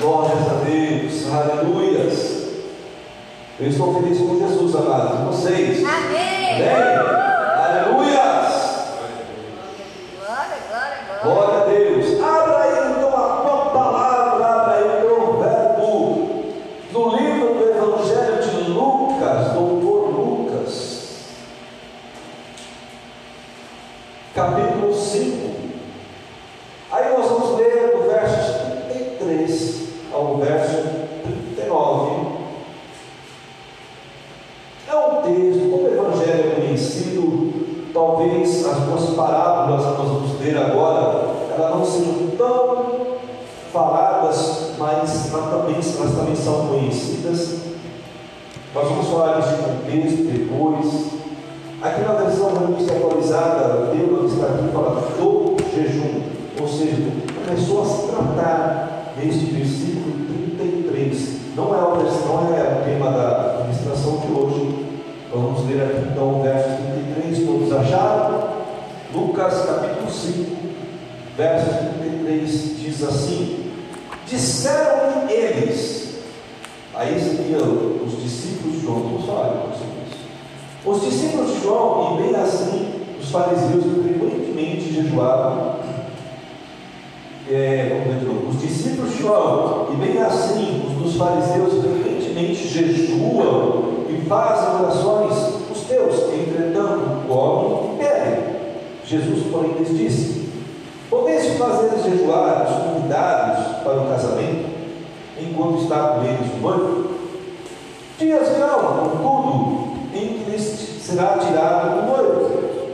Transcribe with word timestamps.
Glórias 0.00 0.48
a 0.48 0.54
Deus, 0.64 1.30
aleluias. 1.30 2.40
Eu 3.60 3.68
estou 3.68 4.00
feliz 4.00 4.16
com 4.16 4.38
Jesus, 4.38 4.74
amados, 4.74 5.36
vocês. 5.36 5.84
Amém. 5.84 6.54
Amém? 6.54 6.96
Aleluias. 7.58 8.48
Glória, 10.16 10.56
glória, 10.70 10.98
glória. 11.06 11.20
Glória 11.22 11.60
a 11.60 11.64
Deus. 11.66 12.18
Abra 12.18 12.62
aí 12.62 12.92
então 12.96 13.08
a 13.10 13.42
tua 13.42 13.70
palavra, 13.72 14.46
abra 14.46 14.74
aí 14.76 14.84
o 14.84 15.00
teu 15.02 15.38
verbo. 15.38 15.92
No 16.92 17.16
livro 17.18 17.54
do 17.56 17.64
Evangelho 17.68 18.42
de 18.42 18.70
Lucas, 18.70 19.52
doutor 19.52 20.08
Lucas, 20.08 21.18
capítulo 24.34 24.94
5. 24.94 25.50
Aí 26.90 27.12
nós 27.12 27.26
vamos 27.26 27.58
ler 27.58 27.94
do 27.94 28.10
verso 28.10 28.60
33 28.88 29.80
ao 30.12 30.36
verso 30.36 30.82
39. 31.56 32.30
É 34.88 34.94
um 34.94 35.22
texto, 35.22 35.70
como 35.70 35.84
o 35.84 35.92
Evangelho 35.92 36.50
é 36.50 36.54
conhecido, 36.56 37.52
talvez 37.92 38.66
as 38.66 38.78
duas 38.80 39.10
parábolas 39.10 39.84
que 39.84 40.02
nós 40.02 40.08
vamos 40.08 40.40
ler 40.40 40.56
agora, 40.56 41.30
elas 41.54 41.74
não 41.74 41.84
sejam 41.84 42.30
tão 42.36 43.18
faladas, 43.72 44.72
mas 44.78 45.32
elas 45.32 45.50
também, 45.50 45.76
elas 45.76 46.16
também 46.16 46.34
são 46.36 46.66
conhecidas. 46.66 47.60
Nós 48.74 48.88
vamos 48.88 49.06
falar 49.06 49.36
desse 49.36 49.62
contexto 49.62 50.22
depois. 50.24 51.20
Aqui 51.82 52.02
na 52.02 52.12
versão 52.12 52.52
revista 52.66 52.92
atualizada, 52.94 53.94
Deus 53.94 54.32
está 54.32 54.46
aqui 54.46 54.68
falando 54.72 55.16
do 55.16 55.56
jejum, 55.74 56.22
ou 56.60 56.68
seja, 56.68 57.10
começou 57.46 57.82
a 57.82 57.86
se 57.86 58.06
tratar 58.08 59.00
neste 59.16 59.46
versículo 59.46 60.26
33. 60.58 61.40
Não 61.56 61.74
é, 61.74 61.80
a 61.80 62.02
versão, 62.02 62.44
não 62.44 62.56
é 62.56 62.62
o 62.62 62.84
tema 62.84 63.10
da 63.10 63.58
administração 63.58 64.18
de 64.18 64.32
hoje. 64.32 64.86
Vamos 65.32 65.66
ler 65.68 65.82
aqui 65.82 66.08
então 66.10 66.40
o 66.40 66.42
verso 66.42 66.68
33. 67.14 67.46
Todos 67.46 67.72
acharam? 67.72 68.50
Lucas 69.12 69.66
capítulo 69.66 70.10
5, 70.10 70.56
verso 71.36 71.70
33 72.00 72.80
diz 72.80 73.02
assim: 73.02 73.72
Disseram 74.26 75.28
eles, 75.28 76.20
aí 76.94 77.18
seriam 77.18 78.04
os 78.04 78.22
discípulos 78.22 78.79
de 78.79 78.79
João, 78.90 79.20
vocês. 79.20 79.90
Os 80.84 81.00
discípulos 81.02 81.52
de 81.52 81.62
João, 81.62 82.18
e 82.18 82.22
bem 82.22 82.34
assim, 82.34 82.92
os 83.20 83.30
fariseus 83.30 83.84
frequentemente 84.02 84.92
jejuavam. 84.92 85.76
É. 87.48 88.02
Os 88.48 88.60
discípulos 88.60 89.12
de 89.12 89.22
João, 89.22 89.88
e 89.92 89.96
bem 89.96 90.18
assim, 90.22 90.84
os 90.86 91.02
dos 91.02 91.16
fariseus 91.16 91.82
frequentemente 91.82 92.68
jejuam 92.68 94.06
e 94.08 94.24
fazem 94.28 94.80
orações 94.80 95.60
os 95.70 95.80
teus, 95.82 96.32
entretanto, 96.32 97.26
comem 97.28 97.94
e 97.94 97.98
bebem. 97.98 98.56
Jesus, 99.04 99.46
porém, 99.50 99.72
lhes 99.72 99.96
disse: 99.96 100.48
Podeis 101.08 101.56
fazer 101.58 101.90
jejuar 102.02 102.66
os 102.66 102.84
convidados 102.84 103.82
para 103.82 104.00
o 104.00 104.06
casamento, 104.06 104.70
enquanto 105.40 105.82
está 105.82 106.08
com 106.08 106.24
eles 106.24 106.54
o 106.54 106.60
noivo? 106.62 107.09
Dias 108.20 108.50
virão, 108.50 108.80
contudo, 108.80 109.88
em 110.14 110.34
que 110.34 110.50
lhes 110.50 110.62
será 111.00 111.38
tirado 111.38 112.00
o 112.00 112.06
noivo. 112.06 112.50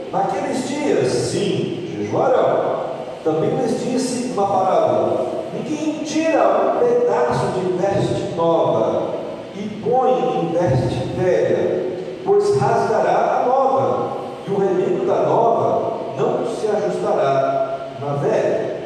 Naqueles 0.09 0.69
dias, 0.69 1.11
sim, 1.11 1.97
jejuarão. 1.97 2.77
Também 3.25 3.49
lhes 3.57 3.83
disse 3.83 4.31
uma 4.31 4.47
parábola: 4.47 5.25
Ninguém 5.53 6.01
tira 6.05 6.47
um 6.47 6.79
pedaço 6.79 7.45
de 7.59 7.73
veste 7.73 8.35
nova 8.37 9.15
e 9.53 9.67
põe 9.83 10.11
em 10.13 10.47
veste 10.53 11.09
velha, 11.17 11.97
pois 12.23 12.57
rasgará 12.57 13.41
a 13.41 13.45
nova, 13.49 14.17
e 14.47 14.51
o 14.51 14.57
remendo 14.57 15.05
da 15.05 15.23
nova 15.23 15.91
não 16.17 16.45
se 16.55 16.67
ajustará 16.67 17.89
na 17.99 18.13
velha. 18.13 18.77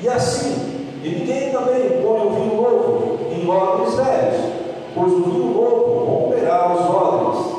E 0.00 0.08
assim, 0.08 0.86
e 1.04 1.10
ninguém 1.10 1.52
também 1.52 2.00
põe 2.02 2.26
o 2.26 2.30
vinho 2.30 2.56
novo 2.56 3.18
em 3.30 3.46
odres 3.46 3.94
velhos, 3.96 4.59
pois 4.94 5.12
o 5.12 5.22
vinho 5.22 5.54
novo 5.54 6.04
romperá 6.04 6.74
os 6.74 6.88
odres, 6.90 7.54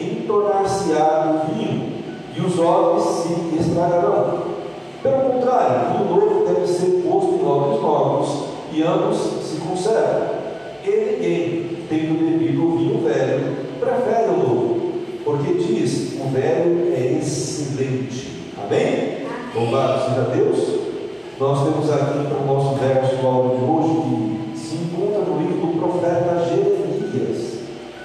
entornar-se-á 0.00 1.46
o 1.48 1.54
vinho, 1.54 1.92
e 2.36 2.40
os 2.40 2.58
odres 2.58 3.04
se 3.04 3.56
estragarão. 3.60 4.54
Pelo 5.02 5.20
contrário, 5.30 5.90
o 5.90 5.98
vinho 5.98 6.10
novo 6.10 6.46
deve 6.46 6.66
ser 6.66 7.02
posto 7.06 7.34
em 7.34 7.46
odres 7.46 7.82
novos, 7.82 8.44
e 8.72 8.82
ambos 8.82 9.16
se 9.16 9.60
conservam. 9.60 10.34
E 10.84 10.90
ninguém, 10.90 11.78
tendo 11.88 12.18
bebido 12.18 12.64
o 12.66 12.76
vinho 12.76 13.00
velho, 13.02 13.56
prefere 13.80 14.30
o 14.30 14.36
novo, 14.36 14.80
porque 15.24 15.54
diz: 15.54 16.20
o 16.20 16.28
velho 16.28 16.92
é 16.94 17.18
excelente. 17.18 18.32
Amém? 18.62 19.24
Louvado 19.54 20.10
seja 20.10 20.22
Deus. 20.34 20.84
Nós 21.38 21.64
temos 21.64 21.90
aqui 21.90 22.28
para 22.28 22.38
o 22.38 22.46
nosso 22.46 22.74
verso 22.76 23.26
áudio 23.26 23.58
de 23.58 23.64
hoje 23.64 24.52
que 24.52 24.58
se 24.58 24.76
encontra 24.76 25.20
no 25.20 25.38
livro 25.38 25.66
do 25.66 25.78
profeta 25.80 26.44
Jeremias, 26.44 26.73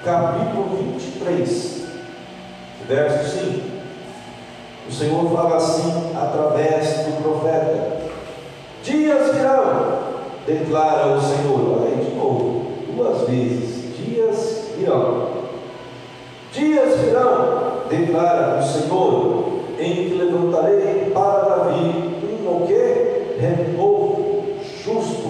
capítulo 0.09 0.75
23, 0.75 1.84
verso 2.88 3.38
5. 3.38 3.62
O 4.88 4.92
Senhor 4.92 5.30
fala 5.31 5.58
assim 5.58 6.12
através 6.20 7.06
do 7.06 7.22
profeta: 7.22 8.09
Dias 8.84 9.36
virão, 9.36 10.00
declara 10.47 11.16
o 11.16 11.22
Senhor. 11.22 11.84
Aí 11.86 12.06
de 12.06 12.16
novo, 12.16 12.72
duas 12.96 13.30
vezes: 13.30 13.96
Dias 13.97 14.70
virão. 14.75 15.28
Dias 16.52 17.00
virão, 17.02 17.84
declara 17.88 18.59
o 18.59 18.64
Senhor, 18.64 19.46
em 19.78 19.94
que 19.94 20.16
levantarei 20.16 21.12
para 21.14 21.40
Davi 21.41 22.18
um 22.24 22.64
o 22.64 22.66
quê? 22.66 23.36
Renovo 23.40 24.56
justo. 24.84 25.30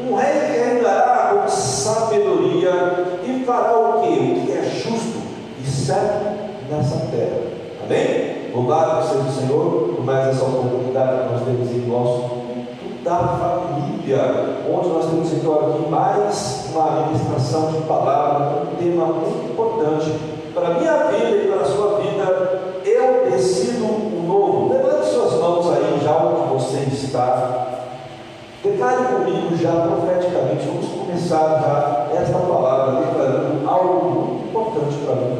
Um 0.00 0.14
rei 0.14 0.40
que 0.46 0.58
reinará 0.58 1.34
com 1.34 1.48
sabedoria 1.48 3.20
e 3.24 3.44
fará 3.44 3.78
o 3.78 3.91
certo 5.82 6.70
nessa 6.70 7.06
terra. 7.10 7.40
Amém? 7.84 8.52
Louvado 8.54 9.06
seja 9.06 9.28
o 9.28 9.32
Senhor 9.32 9.94
por 9.94 10.04
mais 10.04 10.28
essa 10.28 10.44
oportunidade 10.44 11.26
que 11.26 11.32
nós 11.32 11.42
temos 11.42 11.70
em 11.70 11.88
nosso 11.88 12.20
culto 12.20 13.02
da 13.02 13.16
família, 13.18 14.58
onde 14.72 14.88
nós 14.88 15.06
temos 15.06 15.32
então 15.32 15.54
aqui 15.54 15.88
mais 15.90 16.66
uma 16.72 17.06
ministração 17.06 17.72
de 17.72 17.78
palavra, 17.82 18.62
um 18.62 18.76
tema 18.76 19.06
muito 19.06 19.52
importante 19.52 20.12
para 20.54 20.68
a 20.68 20.74
minha 20.74 20.96
vida 21.04 21.36
e 21.36 21.48
para 21.48 21.62
a 21.62 21.64
sua 21.64 21.98
vida. 21.98 22.60
Eu 22.84 23.30
decido 23.30 23.84
o 23.84 24.24
novo. 24.26 24.72
Levante 24.72 25.06
suas 25.06 25.32
mãos 25.40 25.66
aí, 25.70 26.00
já 26.02 26.16
onde 26.16 26.52
você 26.52 26.78
está. 26.92 27.68
Declare 28.62 29.04
comigo 29.04 29.56
já 29.56 29.72
profeticamente. 29.72 30.66
Vamos 30.66 30.86
começar 30.86 31.60
já 31.60 32.20
esta 32.20 32.38
palavra 32.38 33.00
declarando 33.06 33.68
algo 33.68 34.10
muito 34.10 34.48
importante 34.48 34.96
para 35.04 35.14
mim. 35.16 35.31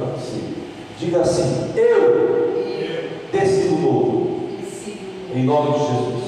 Diga 1.02 1.22
assim: 1.22 1.72
Eu 1.74 2.52
decido 3.32 3.74
novo. 3.82 4.50
Em 5.34 5.42
nome 5.42 5.72
de 5.72 5.78
Jesus. 5.80 6.22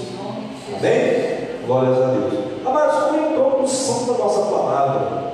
Amém? 0.77 1.65
Glórias 1.65 2.03
a 2.03 2.07
Deus. 2.07 2.35
Amados, 2.67 3.05
como 3.05 3.31
introdução 3.31 4.07
da 4.07 4.19
nossa 4.25 4.41
palavra, 4.51 5.33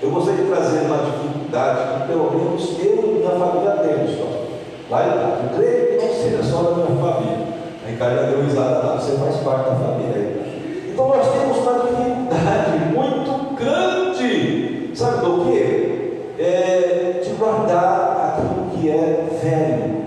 eu 0.00 0.10
gostaria 0.10 0.42
de 0.42 0.50
trazer 0.50 0.86
uma 0.86 0.96
dificuldade 1.04 2.00
que 2.00 2.08
pelo 2.08 2.30
menos 2.30 2.78
eu 2.82 3.04
e 3.04 3.18
minha 3.18 3.30
família 3.30 3.72
temos. 3.72 4.10
Pastor. 4.12 4.46
Lá 4.88 5.06
em 5.06 5.10
casa. 5.10 5.42
Eu 5.42 5.58
creio 5.58 5.86
que 5.88 6.06
não 6.06 6.14
seja 6.14 6.42
só 6.42 6.62
da 6.62 6.76
minha 6.76 7.02
família. 7.02 7.46
A 7.84 7.90
Ricardo 7.90 8.30
deu 8.30 8.42
risada 8.42 8.86
lá, 8.86 8.96
você 8.96 9.18
faz 9.18 9.36
parte 9.36 9.68
da 9.68 9.76
família. 9.76 10.46
Então 10.88 11.08
nós 11.08 11.28
temos 11.30 11.58
uma 11.58 11.72
dificuldade 11.74 12.78
muito 12.94 13.54
grande. 13.54 14.92
Sabe 14.94 15.26
do 15.26 15.44
quê? 15.44 15.96
É, 16.38 17.20
de 17.22 17.30
guardar 17.34 18.16
aquilo 18.36 18.70
que 18.70 18.90
é 18.90 19.26
velho. 19.42 20.06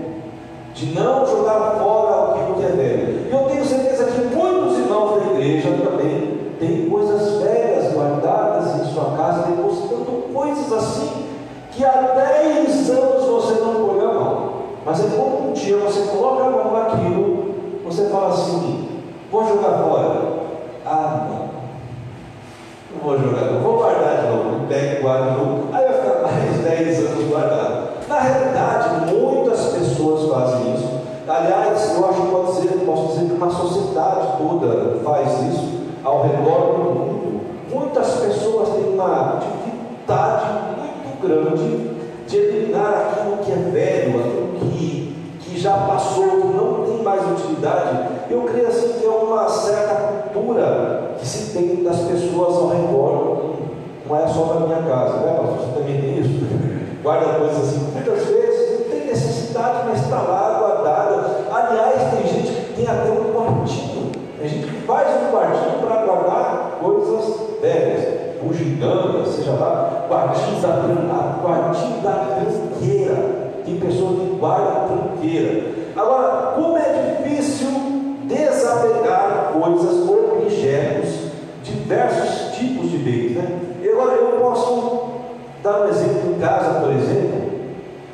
De 0.80 0.94
não 0.94 1.26
jogar 1.26 1.76
fora 1.78 2.30
aquilo 2.30 2.54
que 2.54 2.64
é 2.64 2.68
velho. 2.68 3.28
E 3.28 3.30
eu 3.30 3.40
tenho 3.50 3.66
certeza 3.66 4.04
que 4.04 4.34
muitos 4.34 4.78
irmãos 4.78 5.20
da 5.20 5.32
igreja 5.32 5.68
também 5.72 6.54
têm 6.58 6.88
coisas 6.88 7.42
velhas 7.42 7.92
guardadas 7.92 8.80
em 8.80 8.90
sua 8.90 9.14
casa, 9.14 9.42
depositando 9.50 10.32
coisas 10.32 10.72
assim 10.72 11.26
que 11.70 11.84
há 11.84 12.14
10 12.40 12.90
anos 12.92 13.26
você 13.26 13.60
não 13.60 13.88
põe 13.88 14.00
a 14.00 14.14
mão. 14.14 14.52
Mas 14.86 15.00
é 15.00 15.14
como 15.14 15.50
um 15.50 15.52
dia 15.52 15.76
você 15.76 16.00
coloca 16.16 16.44
a 16.44 16.50
mão 16.50 16.72
naquilo, 16.72 17.54
você 17.84 18.06
fala 18.06 18.28
assim, 18.28 18.88
vou 19.30 19.46
jogar 19.46 19.82
fora. 19.84 20.22
Ah, 20.86 21.26
não. 21.28 21.50
Não 22.96 23.04
vou 23.04 23.18
jogar, 23.18 23.52
não 23.52 23.60
vou 23.60 23.76
guardar 23.76 24.16
de 24.16 24.28
novo. 24.28 24.66
Pega 24.66 24.98
e 24.98 25.02
guarda 25.02 25.30
novo. 25.32 25.68
Aí 25.74 25.84
vai 25.84 25.92
ficar 25.92 26.22
mais 26.22 26.58
10 26.58 26.98
anos 27.00 27.28
guardado. 27.28 27.90
Na 28.10 28.18
realidade, 28.18 29.14
muitas 29.14 29.66
pessoas 29.66 30.28
fazem 30.28 30.74
isso. 30.74 31.00
Aliás, 31.28 31.94
eu 31.94 32.08
acho 32.08 32.22
que 32.22 32.28
pode 32.28 32.52
ser, 32.54 32.79
posso 32.90 33.12
dizer 33.14 33.26
que 33.26 33.32
uma 33.34 33.50
sociedade 33.50 34.38
toda 34.38 34.98
faz 35.04 35.28
isso 35.52 35.80
ao 36.02 36.22
redor 36.22 36.72
do 36.72 36.78
mundo. 36.78 37.40
Muitas 37.72 38.08
pessoas 38.16 38.70
têm 38.70 38.94
uma 38.94 39.38
dificuldade 39.40 40.46
muito 40.74 41.22
grande 41.22 41.90
de 42.26 42.36
eliminar 42.36 42.92
aquilo 42.92 43.36
que 43.38 43.52
é 43.52 43.70
velho, 43.70 44.20
aquilo 44.20 44.72
que, 44.72 45.16
que 45.40 45.60
já 45.60 45.74
passou, 45.74 46.24
que 46.24 46.46
não 46.48 46.84
tem 46.84 47.02
mais 47.02 47.22
utilidade. 47.30 48.08
Eu 48.28 48.42
creio 48.42 48.68
assim 48.68 48.94
que 48.98 49.06
é 49.06 49.08
uma 49.08 49.48
certa 49.48 49.94
cultura 49.94 51.12
que 51.18 51.26
se 51.26 51.52
tem 51.52 51.84
das 51.84 51.98
pessoas 52.00 52.56
ao 52.56 52.68
redor, 52.68 53.54
não 54.08 54.16
é 54.16 54.26
só 54.26 54.54
na 54.54 54.66
minha 54.66 54.82
casa, 54.82 55.18
né, 55.18 55.36
pastor? 55.38 55.58
Você 55.58 55.78
também 55.78 56.00
tem 56.00 56.20
isso? 56.20 56.44
Guarda 57.02 57.38
coisas 57.38 57.58
assim. 57.58 57.89
Velhas 67.60 68.20
bugiganga, 68.42 69.24
seja 69.26 69.52
lá, 69.52 70.06
quartinho 70.08 70.60
da, 70.60 71.38
quartinho 71.42 72.00
da 72.02 72.12
tranqueira. 72.12 73.50
Tem 73.64 73.78
pessoas 73.78 74.20
que 74.20 74.36
guardam 74.38 74.98
tranqueira. 74.98 75.70
Agora, 75.94 76.52
como 76.54 76.78
é 76.78 77.22
difícil 77.22 77.68
desapegar 78.24 79.52
coisas, 79.52 80.08
objetos, 80.08 81.30
diversos 81.62 82.56
tipos 82.56 82.90
de 82.90 82.98
bens, 82.98 83.36
né? 83.36 83.58
Agora, 83.92 84.16
eu 84.16 84.40
posso 84.40 85.10
dar 85.62 85.82
um 85.82 85.88
exemplo 85.88 86.30
em 86.30 86.40
casa, 86.40 86.80
por 86.80 86.90
exemplo. 86.92 87.50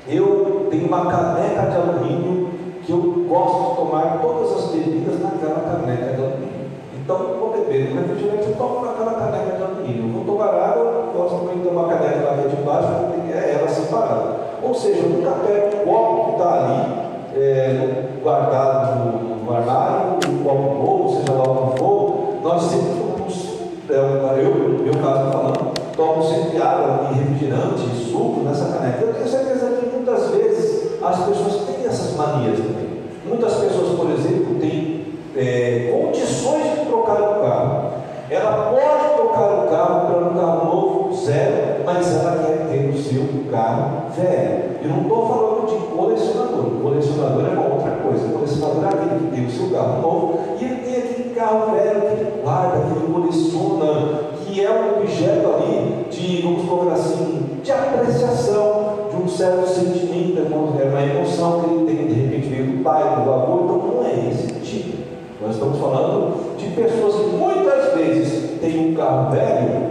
Eu 0.09 0.67
tenho 0.71 0.87
uma 0.87 1.07
caneca 1.07 1.71
de 1.71 1.77
alumínio 1.77 2.51
que 2.85 2.93
eu 2.93 3.27
gosto 3.29 3.71
de 3.71 3.77
tomar 3.77 4.19
todas 4.21 4.53
as 4.53 4.71
bebidas 4.71 5.21
naquela 5.21 5.61
caneca 5.61 6.15
de 6.15 6.23
alumínio. 6.23 6.67
Então, 6.95 7.19
vou 7.39 7.56
beber 7.67 7.93
um 7.93 8.01
refrigerante, 8.01 8.49
eu 8.49 8.57
tomo 8.57 8.87
naquela 8.87 9.15
caneca 9.15 9.57
de 9.57 9.63
alumínio. 9.63 10.13
Vou 10.13 10.25
tomar 10.25 10.55
água, 10.55 11.13
gosto 11.15 11.41
também 11.41 11.61
de 11.61 11.69
uma 11.69 11.89
caneca 11.89 12.25
lá 12.25 12.37
de 12.37 12.57
baixo, 12.63 12.89
é 13.33 13.59
ela 13.59 13.69
separada. 13.69 14.37
Ou 14.63 14.75
seja, 14.75 15.01
eu 15.01 15.11
nunca 15.11 15.31
pego 15.47 15.77
o 15.77 15.85
copo 15.85 16.25
que 16.25 16.33
está 16.33 16.53
ali, 16.55 16.93
é, 17.37 18.05
guardado 18.23 18.99
no, 18.99 19.45
no 19.45 19.57
armário, 19.57 20.19
o 20.29 20.45
copo 20.45 20.75
novo, 20.75 21.19
seja 21.19 21.33
lá 21.33 21.45
o 21.45 21.71
que 21.71 21.79
for, 21.79 22.15
nós 22.43 22.63
sempre 22.63 22.93
tomamos, 22.99 23.59
é, 23.91 24.45
eu, 24.45 24.55
no 24.55 24.85
meu 24.85 24.95
caso 24.95 25.31
falando, 25.31 25.75
tomo 25.97 26.23
sempre 26.23 26.61
água 26.61 27.11
e 27.11 27.15
refrigerante, 27.15 27.87
e 27.93 28.11
suco 28.11 28.41
nessa 28.41 28.77
caneca. 28.77 29.05
Eu 29.05 29.15
tenho 29.15 29.29
certeza 29.29 29.67
que 29.81 29.97
muitas 29.97 30.31
vezes 30.31 31.03
as 31.03 31.25
pessoas 31.25 31.63
têm 31.67 31.87
essas 31.87 32.17
manias 32.17 32.59
também. 32.59 32.87
Muitas 33.27 33.55
pessoas, 33.55 33.99
por 33.99 34.11
exemplo, 34.11 34.57
têm 34.61 35.05
é, 35.37 35.86
zero, 41.27 41.83
mas 41.85 42.15
ela 42.15 42.45
quer 42.45 42.69
ter 42.71 42.89
o 42.89 42.97
seu 42.97 43.27
carro 43.51 44.11
velho. 44.17 44.77
Eu 44.83 44.89
não 44.89 45.03
estou 45.03 45.29
falando 45.29 45.67
de 45.67 45.87
colecionador. 45.87 46.65
Colecionador 46.83 47.45
é 47.45 47.59
uma 47.59 47.75
outra 47.75 47.91
coisa. 47.91 48.29
Colecionador 48.29 48.85
é 48.85 48.89
aquele 48.89 49.19
que 49.19 49.37
tem 49.37 49.47
o 49.47 49.51
seu 49.51 49.71
carro 49.71 50.03
novo 50.03 50.39
e 50.61 50.65
ele 50.65 50.77
tem 50.77 50.97
aquele 50.97 51.35
carro 51.35 51.73
velho 51.73 52.01
que 52.01 52.07
ele 52.07 52.43
guarda, 52.43 52.79
que 52.79 52.99
ele 52.99 53.13
coleciona, 53.13 54.21
que 54.47 54.65
é 54.65 54.71
um 54.71 55.01
objeto 55.01 55.49
ali 55.55 56.07
de, 56.11 56.43
vamos 56.43 56.69
colocar 56.69 56.95
assim, 56.95 57.61
de 57.63 57.73
apreciação, 57.73 58.95
de 59.11 59.17
um 59.17 59.29
certo 59.29 59.67
sentimento, 59.67 60.39
é 60.39 60.89
uma 60.89 61.03
emoção 61.03 61.61
que 61.61 61.71
ele 61.75 61.87
tem, 61.87 62.07
de 62.07 62.15
repente 62.15 62.49
veio 62.49 62.77
do 62.77 62.85
pai, 62.85 63.03
do 63.03 63.33
avô, 63.33 63.65
então 63.65 63.77
não 63.77 64.07
é 64.07 64.31
esse 64.31 64.47
tipo. 64.61 64.97
Nós 65.43 65.55
estamos 65.55 65.79
falando 65.79 66.57
de 66.57 66.69
pessoas 66.71 67.15
que 67.17 67.37
muitas 67.37 67.95
vezes 67.95 68.61
têm 68.61 68.91
um 68.91 68.95
carro 68.95 69.33
velho 69.33 69.86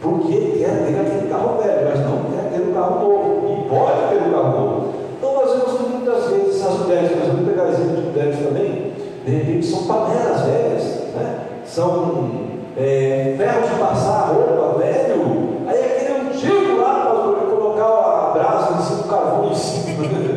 porque 0.00 0.58
quer 0.58 0.86
ter 0.86 1.00
aquele 1.00 1.28
carro 1.30 1.58
velho, 1.62 1.88
mas 1.88 2.00
não 2.00 2.30
quer 2.30 2.50
ter 2.50 2.62
um 2.62 2.72
carro 2.72 3.00
novo. 3.00 3.52
E 3.52 3.68
pode 3.68 4.08
ter 4.08 4.28
um 4.28 4.32
carro 4.32 4.60
novo. 4.60 4.94
Então 5.18 5.34
nós 5.34 5.50
vemos 5.50 5.78
que 5.78 5.88
muitas 5.88 6.30
vezes 6.30 6.66
as 6.66 6.78
mulheres, 6.78 7.10
nós 7.16 7.28
vamos 7.28 7.48
pegar 7.48 7.68
exemplo 7.68 7.96
de 7.96 8.08
mulheres 8.08 8.38
também, 8.38 8.92
de 9.24 9.30
repente 9.30 9.66
são 9.66 9.84
panelas 9.84 10.40
velhas, 10.42 10.84
né? 11.14 11.38
são 11.66 12.30
é, 12.76 13.34
ferros 13.36 13.68
de 13.68 13.74
passar 13.76 14.32
roupa 14.32 14.78
velho, 14.78 15.48
aí 15.66 15.78
aquele 15.78 16.30
antigo 16.30 16.80
lá 16.80 17.34
para 17.34 17.46
colocar 17.46 17.84
a 17.84 18.30
brasa 18.32 18.78
em 18.78 18.82
cima 18.82 19.02
do 19.02 19.08
carvão 19.08 19.50
em 19.50 19.54
cima. 19.54 20.29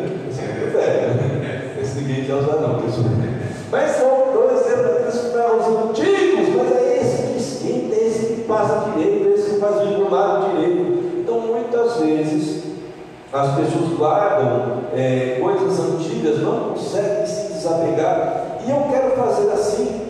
As 13.64 13.70
pessoas 13.70 13.98
guardam 13.98 14.84
é, 14.94 15.40
coisas 15.42 15.80
antigas, 15.80 16.40
não 16.40 16.70
conseguem 16.70 17.26
se 17.26 17.54
desapegar. 17.54 18.58
E 18.66 18.70
eu 18.70 18.86
quero 18.92 19.12
fazer 19.16 19.52
assim, 19.52 20.02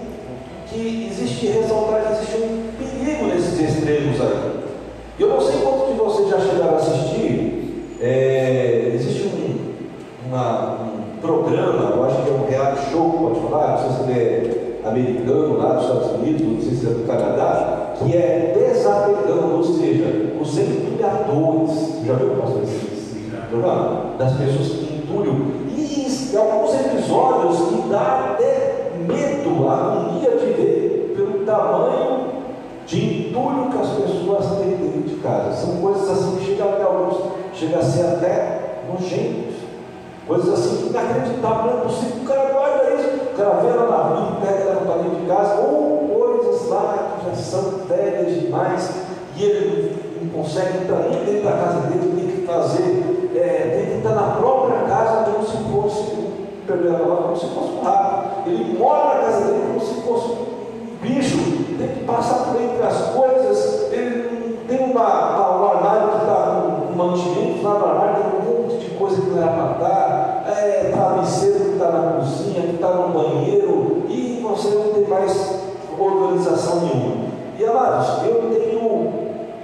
que 0.67 1.09
existe, 1.11 1.47
ressaltar 1.47 2.01
que 2.01 2.13
existe 2.13 2.37
um 2.37 2.71
perigo 2.77 3.25
nesses 3.25 3.59
extremos 3.59 4.19
aí. 4.21 4.63
Eu 5.19 5.27
não 5.27 5.41
sei 5.41 5.61
quantos 5.61 5.89
de 5.89 5.93
vocês 5.93 6.29
já 6.29 6.39
chegaram 6.39 6.73
a 6.73 6.77
assistir, 6.77 7.97
é, 8.01 8.91
existe 8.95 9.27
um, 9.27 10.27
uma, 10.27 10.73
um 10.81 11.17
programa, 11.21 11.95
eu 11.95 12.03
acho 12.03 12.23
que 12.23 12.29
é 12.29 12.33
um 12.33 12.49
reality 12.49 12.91
show, 12.91 13.11
pode 13.11 13.39
falar, 13.47 13.71
não 13.71 13.77
sei 13.77 13.89
se 13.91 14.11
ele 14.11 14.19
é 14.19 14.87
americano 14.87 15.57
lá 15.57 15.73
dos 15.73 15.83
Estados 15.83 16.11
Unidos, 16.19 16.41
não 16.41 16.61
sei 16.61 16.75
se 16.75 16.85
é 16.87 16.89
do 16.89 17.07
Canadá, 17.07 17.93
que 17.97 18.17
é 18.17 18.53
desapegando, 18.57 19.57
ou 19.57 19.63
seja, 19.63 20.33
os 20.41 20.57
entulhadores. 20.57 21.93
Já 22.05 22.13
viu 22.15 22.29
pastor 22.31 22.63
Das 24.17 24.33
pessoas 24.33 24.67
que 24.69 24.95
entulham. 24.95 25.63
E 25.67 26.35
alguns 26.35 26.73
episódios 26.73 27.57
que 27.69 27.89
dá 27.89 28.31
até 28.31 28.91
medo, 28.97 29.69
agonia 29.69 30.31
de 30.31 30.45
ver 30.53 31.13
pelo 31.15 31.45
tamanho 31.45 32.33
de 32.87 33.29
entulho 33.29 33.69
que 33.69 33.77
as 33.77 33.89
pessoas 33.89 34.57
têm 34.57 34.75
dentro 34.77 35.01
de 35.01 35.15
casa. 35.17 35.53
São 35.53 35.77
coisas 35.77 36.09
assim 36.09 36.37
que 36.37 36.45
chegam 36.45 36.69
até 36.69 36.83
alguns, 36.83 37.17
chega 37.53 37.77
a 37.77 37.83
ser 37.83 38.07
até 38.07 38.59
nojentos. 38.89 39.53
Coisas 40.25 40.53
assim 40.53 40.87
inacreditáveis, 40.87 41.75
não 41.75 41.81
é 41.81 41.83
possível. 41.83 42.23
O 42.23 42.25
cara 42.25 42.51
guarda 42.51 42.93
isso, 42.95 43.09
o 43.09 43.37
cara 43.37 43.59
vê 43.61 43.67
ela 43.67 43.87
na 43.87 43.97
rua, 43.97 44.37
pega 44.41 44.69
ela 44.69 44.81
para 44.81 45.03
dentro 45.03 45.19
de 45.19 45.27
casa, 45.27 45.61
ou 45.61 46.09
coisas 46.19 46.69
lá 46.69 47.17
que 47.19 47.29
já 47.29 47.35
são 47.35 47.61
velhas 47.87 48.41
demais, 48.41 48.89
e 49.37 49.43
ele 49.43 49.92
consegue 50.33 50.77
entrar 50.79 50.99
nem 51.09 51.23
dentro 51.23 51.43
da 51.43 51.51
casa 51.51 51.79
dele, 51.87 52.15
tem 52.15 52.27
que 52.27 52.45
fazer, 52.45 53.31
é, 53.35 53.77
tem 53.77 53.85
que 53.85 53.97
estar 53.97 54.15
na 54.15 54.35
própria 54.35 54.79
casa 54.81 55.31
como 55.31 55.45
se 55.45 55.57
fosse, 55.71 56.29
perdão, 56.65 56.97
como 56.97 57.35
se 57.35 57.45
fosse 57.47 57.71
um 57.71 57.83
rato. 57.83 58.49
Ele 58.49 58.77
mora 58.77 59.15
na 59.15 59.21
casa 59.21 59.45
dele 59.45 59.63
como 59.67 59.79
se 59.79 60.01
fosse 60.01 60.27
um 60.27 60.97
bicho, 61.01 61.37
tem 61.77 61.87
que 61.87 62.03
passar 62.05 62.45
por 62.45 62.61
entre 62.61 62.83
as 62.83 63.09
coisas, 63.09 63.91
ele 63.91 64.59
tem 64.67 64.91
uma, 64.91 65.35
uma, 65.35 65.61
um 65.61 65.77
armário 65.77 66.09
que 66.09 66.17
está 66.17 66.61
com 66.61 66.95
mantimento, 66.95 67.63
lá 67.63 67.79
no 67.79 67.85
armário 67.85 68.15
tem 68.15 68.39
um 68.39 68.61
monte 68.63 68.77
de 68.77 68.89
coisa 68.95 69.21
que 69.21 69.29
não 69.29 69.37
era 69.37 69.51
para 69.51 70.43
é 70.47 70.91
travesseiro 70.93 71.59
que 71.59 71.71
está 71.73 71.89
na 71.89 72.13
cozinha, 72.13 72.61
que 72.61 72.75
está 72.75 72.89
no 72.89 73.09
banheiro, 73.09 74.03
e 74.09 74.39
você 74.41 74.69
não 74.69 74.93
tem 74.93 75.07
mais 75.07 75.59
organização 75.97 76.81
nenhuma. 76.81 77.23
E 77.57 77.65
amados, 77.65 78.23
eu 78.25 78.49
tenho, 78.49 78.72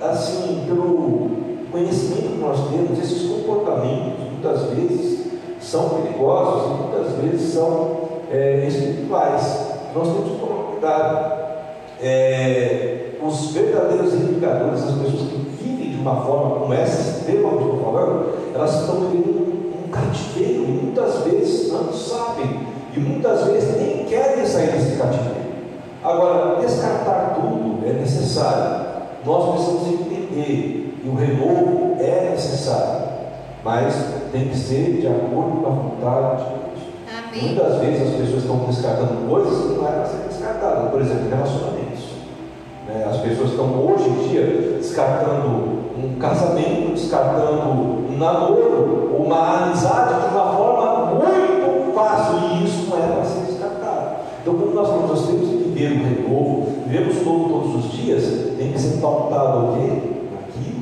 assim, 0.10 0.64
pelo 0.68 1.30
conhecimento 1.72 2.34
que 2.34 2.40
nós 2.40 2.60
temos, 2.70 3.00
esses 3.00 3.30
comportamentos 3.30 4.20
muitas 4.32 4.64
vezes 4.72 5.28
são 5.62 5.90
perigosos 5.90 6.66
e 6.66 6.82
muitas 6.82 7.12
vezes 7.24 7.54
são 7.54 7.98
é, 8.32 8.66
espirituais. 8.68 9.68
Nós 9.94 10.08
temos 10.08 10.32
que 10.32 10.40
tomar 10.40 10.64
cuidado. 10.72 11.40
É, 12.02 13.10
os 13.22 13.52
verdadeiros 13.52 14.14
indicadores, 14.14 14.84
as 14.84 14.96
pessoas 14.96 15.30
que 15.30 15.36
vivem 15.62 15.92
de 15.92 16.00
uma 16.00 16.16
forma 16.22 16.60
como 16.60 16.74
essa, 16.74 17.02
extrema 17.02 17.50
que 17.50 17.56
eu 17.56 17.62
estou 17.62 17.84
falando, 17.84 18.34
elas 18.56 18.82
estão 18.82 18.96
vivendo 19.02 19.84
um 19.86 19.90
cativeiro 19.90 20.64
e 20.64 20.68
muitas 20.68 21.24
vezes 21.24 21.72
não 21.72 21.92
sabem 21.92 22.60
e 22.96 23.00
muitas 23.00 23.44
vezes 23.44 23.76
nem 23.78 24.06
querem 24.06 24.46
sair 24.46 24.72
desse 24.72 24.98
cativeiro. 24.98 25.40
Agora, 26.02 26.62
descartar 26.62 27.36
tudo 27.36 27.86
é 27.86 27.94
necessário. 27.94 28.88
Nós 29.26 29.50
precisamos 29.52 29.99
entender 30.30 30.96
que 31.02 31.10
o 31.10 31.16
renovo 31.16 31.98
é 32.00 32.30
necessário, 32.32 33.10
mas 33.64 33.94
tem 34.32 34.50
que 34.50 34.58
ser 34.58 35.00
de 35.02 35.08
acordo 35.08 35.62
com 35.62 35.68
a 35.68 35.70
vontade 35.70 36.44
de 36.44 36.50
Deus. 36.50 37.30
Amém. 37.30 37.56
Muitas 37.56 37.78
vezes 37.80 38.08
as 38.08 38.16
pessoas 38.16 38.44
estão 38.44 38.58
descartando 38.58 39.30
coisas 39.30 39.62
que 39.62 39.78
não 39.78 39.88
eram 39.88 40.00
para 40.00 40.06
ser 40.06 40.28
descartadas, 40.28 40.92
por 40.92 41.02
exemplo, 41.02 41.30
relacionamentos. 41.30 42.04
Né? 42.88 43.08
As 43.10 43.18
pessoas 43.18 43.50
estão 43.52 43.86
hoje 43.86 44.10
em 44.10 44.28
dia 44.30 44.78
descartando 44.78 45.80
um 45.98 46.18
casamento, 46.20 46.94
descartando 46.94 47.70
um 47.70 48.18
namoro, 48.18 49.16
uma 49.20 49.66
amizade 49.66 50.22
de 50.22 50.36
uma 50.36 50.54
forma 50.54 51.16
muito 51.16 51.94
fácil, 51.94 52.36
e 52.40 52.66
isso 52.66 52.90
não 52.90 52.98
é 52.98 53.08
para 53.08 53.24
ser 53.26 53.46
descartado. 53.46 54.16
Então, 54.42 54.54
quando 54.54 54.74
nós, 54.74 54.88
nós 55.10 55.28
temos 55.28 55.50
que 55.50 55.56
viver 55.58 55.92
o 55.92 56.04
renovo, 56.04 56.68
vivemos 56.88 57.26
novo 57.26 57.50
todos 57.50 57.86
os 57.86 57.92
dias, 57.92 58.24
tem 58.58 58.72
que 58.72 58.80
ser 58.80 59.02
pautado 59.02 59.74
o 59.74 59.78
quê? 59.78 60.19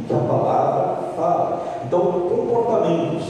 Que 0.07 0.13
a 0.13 0.17
palavra 0.17 0.97
fala. 1.15 1.81
Então, 1.85 1.99
comportamentos 2.01 3.25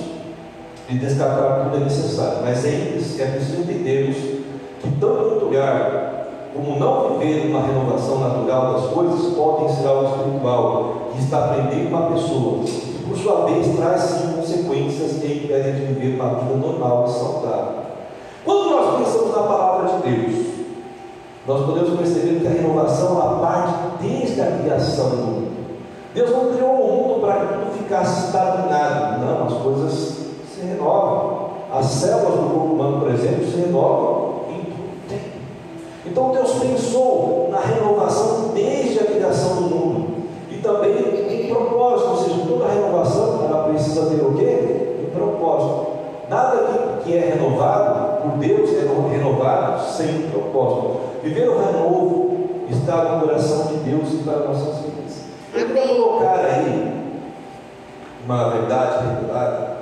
de 0.87 0.99
descartar 0.99 1.65
tudo 1.65 1.77
é 1.77 1.79
necessário, 1.79 2.39
mas 2.43 2.63
é, 2.65 2.69
é 2.69 3.31
preciso 3.31 3.61
entendermos 3.61 4.15
que 4.15 4.91
tanto 4.99 5.45
lugar 5.45 6.17
como 6.57 6.79
não 6.79 7.19
viver 7.19 7.47
uma 7.47 7.61
renovação 7.61 8.19
natural 8.19 8.73
das 8.73 8.91
coisas, 8.91 9.33
podem 9.35 9.69
ser 9.69 9.87
algo 9.87 10.09
espiritual, 10.09 10.93
que 11.13 11.23
está 11.23 11.45
aprendendo 11.45 11.89
uma 11.89 12.11
pessoa, 12.11 12.63
que 12.63 13.05
por 13.07 13.17
sua 13.17 13.45
vez 13.45 13.75
traz 13.75 14.01
sim 14.01 14.33
consequências 14.33 15.23
e 15.23 15.43
impedem 15.43 15.75
de 15.75 15.93
viver 15.93 16.15
uma 16.15 16.35
vida 16.35 16.55
normal 16.55 17.05
e 17.07 17.11
saudável. 17.11 17.77
Quando 18.43 18.69
nós 18.71 18.97
pensamos 18.97 19.35
na 19.35 19.43
palavra 19.43 19.97
de 19.97 20.09
Deus, 20.09 20.47
nós 21.47 21.65
podemos 21.65 21.99
perceber 21.99 22.39
que 22.39 22.47
a 22.47 22.49
renovação 22.49 23.11
ela 23.11 23.39
parte 23.39 23.73
desde 24.01 24.41
a 24.41 24.57
criação 24.57 25.09
do 25.09 25.17
mundo. 25.17 25.46
Deus 26.13 26.31
não 26.31 26.53
criou 26.53 26.71
o 26.71 26.87
mundo 26.87 27.21
para 27.21 27.35
que 27.35 27.53
tudo 27.53 27.77
ficasse 27.77 28.27
estagnado. 28.27 29.25
Não, 29.25 29.45
as 29.45 29.53
coisas 29.53 30.17
se 30.53 30.65
renovam. 30.65 31.47
As 31.71 31.85
células 31.85 32.39
do 32.39 32.49
corpo 32.49 32.73
humano, 32.73 32.99
por 33.01 33.11
exemplo, 33.11 33.45
se 33.45 33.57
renovam 33.57 34.27
então 36.17 36.31
Deus 36.31 36.51
pensou 36.53 37.49
na 37.51 37.59
renovação 37.59 38.51
desde 38.55 38.99
a 38.99 39.03
criação 39.03 39.55
do 39.57 39.61
mundo. 39.63 40.07
E 40.49 40.55
também 40.55 40.95
em 41.29 41.53
propósito, 41.53 42.09
ou 42.09 42.17
seja, 42.17 42.47
toda 42.47 42.73
renovação 42.73 43.45
ela 43.45 43.67
precisa 43.69 44.07
ter 44.07 44.25
o 44.25 44.33
quê? 44.33 44.95
Um 45.05 45.15
propósito. 45.15 45.87
Nada 46.29 47.01
que 47.03 47.15
é 47.15 47.35
renovado 47.35 48.21
por 48.21 48.37
Deus 48.39 48.69
é 48.71 48.87
renovado 49.15 49.83
sem 49.91 50.23
propósito. 50.31 51.01
Viver 51.21 51.49
o 51.49 51.59
renovo 51.59 52.37
está 52.69 53.03
no 53.03 53.27
coração 53.27 53.67
de 53.67 53.75
Deus 53.75 54.13
e 54.13 54.23
para 54.23 54.39
nossas. 54.39 54.85
Eu 54.85 54.96
vou 55.65 56.09
colocar 56.09 56.45
aí 56.45 56.97
uma 58.25 58.49
verdade 58.49 59.07
revelada. 59.07 59.77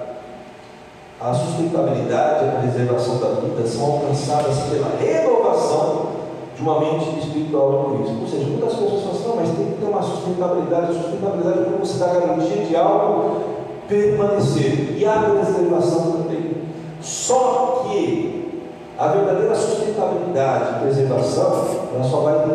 A 1.20 1.34
sustentabilidade 1.34 2.46
e 2.46 2.50
a 2.50 2.60
preservação 2.60 3.18
da 3.18 3.42
vida 3.42 3.66
são 3.66 3.86
alcançadas 3.94 4.58
pela 4.70 4.92
renovação 5.00 6.08
de 6.56 6.62
uma 6.62 6.80
mente 6.80 7.20
espiritual 7.20 7.94
em 7.94 7.98
Cristo. 7.98 8.22
Ou 8.22 8.28
seja, 8.28 8.46
muitas 8.46 8.74
pessoas 8.74 9.02
falam 9.02 9.16
assim, 9.16 9.28
não, 9.28 9.36
mas 9.38 9.50
tem 9.50 9.66
que 9.66 9.80
ter 9.80 9.86
uma 9.86 10.04
sustentabilidade, 10.04 10.94
sustentabilidade 10.94 11.60
é 11.60 11.78
você 11.80 11.98
dá 11.98 12.08
garantia 12.08 12.66
de 12.66 12.76
algo 12.76 13.42
permanecer. 13.88 14.98
E 14.98 15.06
a 15.06 15.20
preservação 15.20 16.12
também. 16.12 16.56
Só 17.02 17.86
que 17.88 18.62
a 18.98 19.08
verdadeira 19.08 19.56
sustentabilidade 19.56 20.76
e 20.76 20.80
preservação, 20.82 21.66
ela 21.94 22.04
só 22.04 22.18
vai 22.18 22.46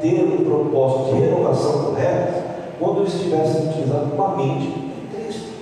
ter 0.00 0.24
um 0.24 0.44
propósito 0.44 1.14
de 1.14 1.20
renovação 1.22 1.84
correta 1.84 2.41
quando 2.82 3.06
estiver 3.06 3.46
sendo 3.46 3.70
utilizado 3.70 4.12
uma 4.12 4.36
mente 4.36 4.66
em 4.66 5.06
Cristo. 5.14 5.52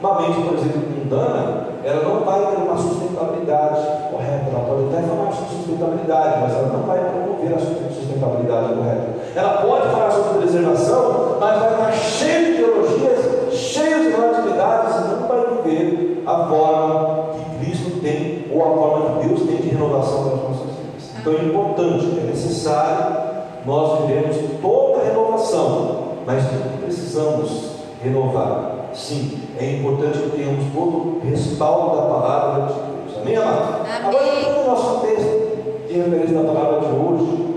Uma 0.00 0.20
mente, 0.20 0.40
por 0.42 0.54
exemplo, 0.54 0.82
mundana, 0.96 1.66
ela 1.82 2.04
não 2.04 2.20
vai 2.20 2.46
ter 2.46 2.62
uma 2.62 2.76
sustentabilidade 2.76 3.80
correta. 4.12 4.50
Ela 4.52 4.64
pode 4.64 4.84
até 4.84 5.02
falar 5.08 5.32
sobre 5.32 5.56
sustentabilidade, 5.56 6.40
mas 6.40 6.54
ela 6.54 6.68
não 6.68 6.82
vai 6.86 7.00
promover 7.00 7.54
a 7.54 7.58
sustentabilidade 7.58 8.74
correta. 8.74 9.06
Ela 9.34 9.62
pode 9.62 9.88
falar 9.88 10.10
sobre 10.12 10.38
preservação, 10.38 11.36
mas 11.40 11.58
vai 11.58 11.72
estar 11.72 11.92
cheia 11.92 12.44
de 12.44 12.56
teologias, 12.58 13.52
cheia 13.52 13.98
de 13.98 14.08
relatividades, 14.10 14.96
e 14.96 15.20
não 15.20 15.28
vai 15.28 15.46
viver 15.62 16.22
a 16.26 16.46
forma 16.46 17.26
que 17.32 17.64
Cristo 17.64 18.00
tem, 18.00 18.46
ou 18.52 18.62
a 18.62 18.76
forma 18.76 19.18
que 19.18 19.26
Deus 19.26 19.40
tem 19.42 19.56
de 19.56 19.68
renovação 19.70 20.24
das 20.24 20.42
nossas 20.42 20.76
vidas. 20.78 21.10
Então 21.18 21.32
é 21.32 21.44
importante, 21.44 22.20
é 22.20 22.26
necessário 22.26 23.26
nós 23.66 24.02
vivemos 24.02 24.36
toda 24.62 25.00
a 25.00 25.04
renovação, 25.04 26.05
mas 26.26 26.44
precisamos 26.82 27.76
renovar. 28.02 28.90
Sim, 28.92 29.42
é 29.58 29.76
importante 29.76 30.18
que 30.18 30.36
tenhamos 30.36 30.64
todo 30.74 30.96
o 30.96 31.20
respaldo 31.22 31.96
da 31.96 32.02
palavra 32.02 32.66
de 32.66 32.72
Deus. 32.74 33.22
Amém, 33.22 33.36
amado? 33.36 33.86
Agora, 34.04 34.58
no 34.58 34.66
nosso 34.66 35.06
texto 35.06 35.86
de 35.86 35.94
referência 35.94 36.42
da 36.42 36.52
palavra 36.52 36.80
de 36.80 36.86
hoje, 36.86 37.54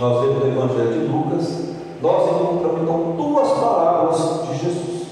nós 0.00 0.20
vemos 0.20 0.44
no 0.44 0.48
Evangelho 0.48 0.92
de 0.92 1.06
Lucas, 1.06 1.64
nós 2.00 2.30
encontramos 2.30 2.82
então 2.82 3.14
duas 3.16 3.48
palavras 3.50 4.48
de 4.48 4.58
Jesus, 4.58 5.06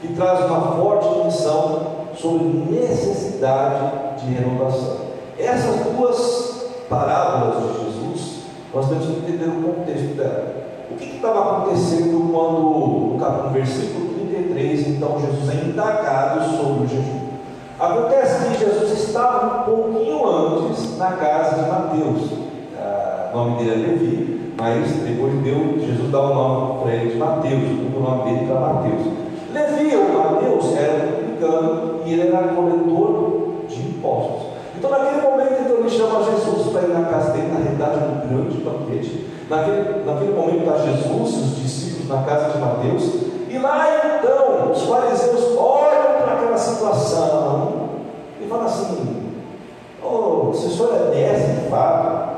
que 0.00 0.14
trazem 0.14 0.46
uma 0.46 0.72
forte 0.76 1.18
menção 1.18 1.80
sobre 2.16 2.44
necessidade 2.70 4.20
de 4.20 4.34
renovação. 4.34 4.98
Essas 5.38 5.86
duas 5.86 6.68
parábolas 6.88 7.62
de 7.62 7.84
Jesus, 7.84 8.38
nós 8.72 8.88
temos 8.88 9.06
que 9.06 9.12
entender 9.12 9.48
o 9.48 9.62
contexto 9.62 10.16
dela. 10.16 10.63
O 10.90 10.96
que 10.96 11.16
estava 11.16 11.40
acontecendo 11.40 12.30
quando, 12.32 13.44
no 13.44 13.50
versículo 13.50 14.14
33, 14.14 14.88
então 14.88 15.18
Jesus 15.20 15.50
é 15.50 15.64
indagado 15.66 16.56
sobre 16.56 16.84
o 16.84 16.88
jejum. 16.88 17.24
Acontece 17.78 18.50
que 18.50 18.64
Jesus 18.64 18.92
estava 18.92 19.60
um 19.60 19.64
pouquinho 19.64 20.26
antes 20.26 20.96
na 20.96 21.12
casa 21.12 21.62
de 21.62 21.68
Mateus. 21.68 22.30
Ah, 22.78 23.30
o 23.32 23.36
nome 23.36 23.56
dele 23.58 23.70
é 23.70 23.86
Levi, 23.88 24.52
mas 24.56 24.90
depois 24.92 25.32
deu, 25.42 25.80
Jesus 25.80 26.10
dá 26.10 26.20
o 26.20 26.34
nome 26.34 26.82
para 26.82 26.94
ele 26.94 27.10
de 27.10 27.18
Mateus, 27.18 27.62
o 27.62 28.00
nome 28.00 28.24
dele 28.24 28.46
para 28.46 28.60
Mateus. 28.60 29.02
Levi 29.52 29.96
ou 29.96 30.12
Mateus 30.12 30.76
era 30.76 31.12
publicano 31.12 32.00
e 32.04 32.12
ele 32.12 32.28
era 32.28 32.48
coletor 32.48 33.64
de 33.68 33.80
impostos. 33.80 34.54
Então, 34.76 34.90
naquele 34.90 35.22
momento, 35.22 35.62
então, 35.64 35.78
ele 35.78 35.90
chama 35.90 36.22
Jesus 36.24 36.72
para 36.72 36.82
ir 36.82 36.88
na 36.88 37.04
casa 37.04 37.32
dele, 37.32 37.52
na 37.52 37.60
realidade, 37.60 37.98
um 37.98 38.28
grande 38.28 38.58
banquete. 38.58 39.26
Naquele, 39.48 40.04
naquele 40.04 40.34
momento, 40.34 40.60
está 40.60 40.78
Jesus 40.78 41.34
e 41.34 41.40
os 41.40 41.56
discípulos 41.56 42.08
na 42.08 42.22
casa 42.22 42.52
de 42.52 42.58
Mateus. 42.58 43.02
E 43.48 43.58
lá 43.58 43.86
então 44.18 44.72
os 44.72 44.82
fariseus 44.82 45.56
olham 45.56 46.22
para 46.22 46.32
aquela 46.34 46.58
situação 46.58 47.90
e 48.40 48.48
falam 48.48 48.66
assim: 48.66 49.32
oh, 50.02 50.52
se 50.52 50.66
o 50.66 50.70
senhor 50.70 50.94
é 50.94 51.14
mestre 51.14 51.60
de 51.60 51.68
fato, 51.68 52.34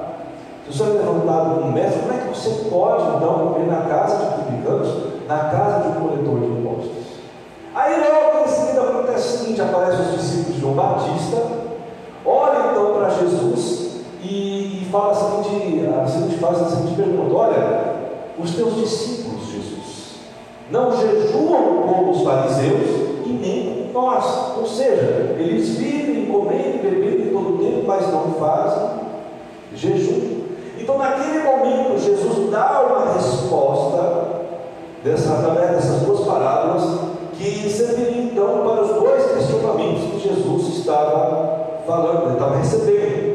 se 0.64 0.70
o 0.70 0.72
senhor 0.72 0.96
é 0.96 0.98
levantado 0.98 1.60
como 1.60 1.72
mestre, 1.72 2.00
como 2.00 2.12
é 2.12 2.16
que 2.16 2.28
você 2.28 2.50
pode 2.68 3.16
então 3.16 3.52
comer 3.52 3.66
na 3.66 3.82
casa 3.82 4.16
de 4.16 4.42
publicanos, 4.42 4.88
na 5.28 5.38
casa 5.38 5.82
de 5.82 5.88
um 5.88 6.00
coletor 6.00 6.40
de 6.40 6.46
impostos? 6.46 7.06
Aí 7.74 7.94
logo 8.00 8.44
em 8.44 8.48
seguida 8.48 8.80
acontece 8.82 9.26
o 9.26 9.38
seguinte: 9.38 9.62
aparecem 9.62 10.06
os 10.06 10.12
discípulos 10.12 10.54
de 10.54 10.60
João 10.60 10.74
Batista, 10.74 11.42
olham 12.24 12.70
então 12.72 12.94
para 12.94 13.08
Jesus 13.10 13.85
e, 14.22 14.82
e 14.82 14.88
fala 14.90 15.12
a 15.12 15.14
seguinte, 15.14 15.86
a 15.86 16.06
seguinte, 16.06 16.38
faz 16.38 16.62
a 16.62 16.70
seguinte 16.70 16.94
pergunta: 16.94 17.34
olha, 17.34 17.96
os 18.38 18.54
teus 18.54 18.74
discípulos, 18.76 19.50
Jesus 19.50 19.86
não 20.70 20.96
jejuam 20.96 21.82
como 21.86 22.10
os 22.10 22.22
fariseus 22.22 22.88
e 23.24 23.28
nem 23.28 23.90
como 23.92 24.06
nós. 24.06 24.56
Ou 24.58 24.66
seja, 24.66 25.36
eles 25.38 25.76
vivem 25.76 26.26
comendo 26.26 26.76
e 26.76 26.80
bebendo 26.82 27.32
todo 27.32 27.54
o 27.54 27.58
tempo, 27.58 27.84
mas 27.86 28.12
não 28.12 28.32
fazem 28.32 29.00
jejum. 29.74 30.36
Então, 30.78 30.98
naquele 30.98 31.42
momento, 31.42 31.98
Jesus 31.98 32.50
dá 32.50 32.82
uma 32.82 33.14
resposta 33.14 34.26
dessa, 35.02 35.34
através 35.34 35.70
dessas 35.70 36.02
duas 36.02 36.20
parábolas 36.20 37.00
que 37.38 37.68
serviriam 37.68 38.24
então 38.24 38.62
para 38.64 38.82
os 38.82 38.88
dois 39.00 39.24
questionamentos 39.32 40.04
que 40.10 40.28
Jesus 40.28 40.78
estava 40.78 41.80
falando, 41.86 42.24
ele 42.24 42.32
estava 42.34 42.56
recebendo. 42.56 43.25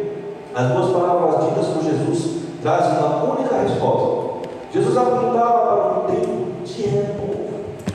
As 0.54 0.68
duas 0.68 0.92
palavras 0.92 1.46
ditas 1.46 1.68
por 1.68 1.84
Jesus 1.84 2.42
trazem 2.62 2.98
uma 2.98 3.24
única 3.24 3.56
resposta. 3.56 4.50
Jesus 4.74 4.98
apontava 4.98 5.60
para 5.60 6.00
um 6.00 6.16
tempo 6.16 6.64
de 6.66 6.82
renovo. 6.84 7.42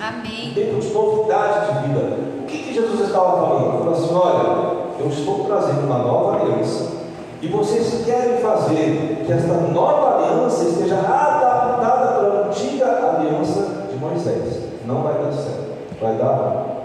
Amém. 0.00 0.52
Tempo 0.54 0.80
de 0.80 0.88
novidade 0.88 1.66
de 1.66 1.88
vida. 1.88 2.16
O 2.42 2.46
que, 2.46 2.58
que 2.58 2.74
Jesus 2.74 3.00
estava 3.00 3.32
falando? 3.32 3.68
Ele 3.68 3.78
falou 3.78 3.92
assim: 3.92 4.14
olha, 4.14 4.76
eu 5.00 5.08
estou 5.08 5.44
trazendo 5.44 5.86
uma 5.86 5.98
nova 5.98 6.40
aliança. 6.40 6.96
E 7.42 7.48
vocês 7.48 8.04
querem 8.06 8.38
fazer 8.38 9.22
que 9.26 9.32
esta 9.32 9.52
nova 9.52 10.16
aliança 10.16 10.64
esteja 10.64 10.96
adaptada 10.96 12.06
para 12.06 12.28
a 12.28 12.46
antiga 12.46 12.86
aliança 12.86 13.88
de 13.90 13.98
Moisés. 13.98 14.62
Não 14.86 15.02
vai 15.02 15.14
dar 15.14 15.32
certo. 15.32 15.66
Vai 16.00 16.14
dar 16.14 16.75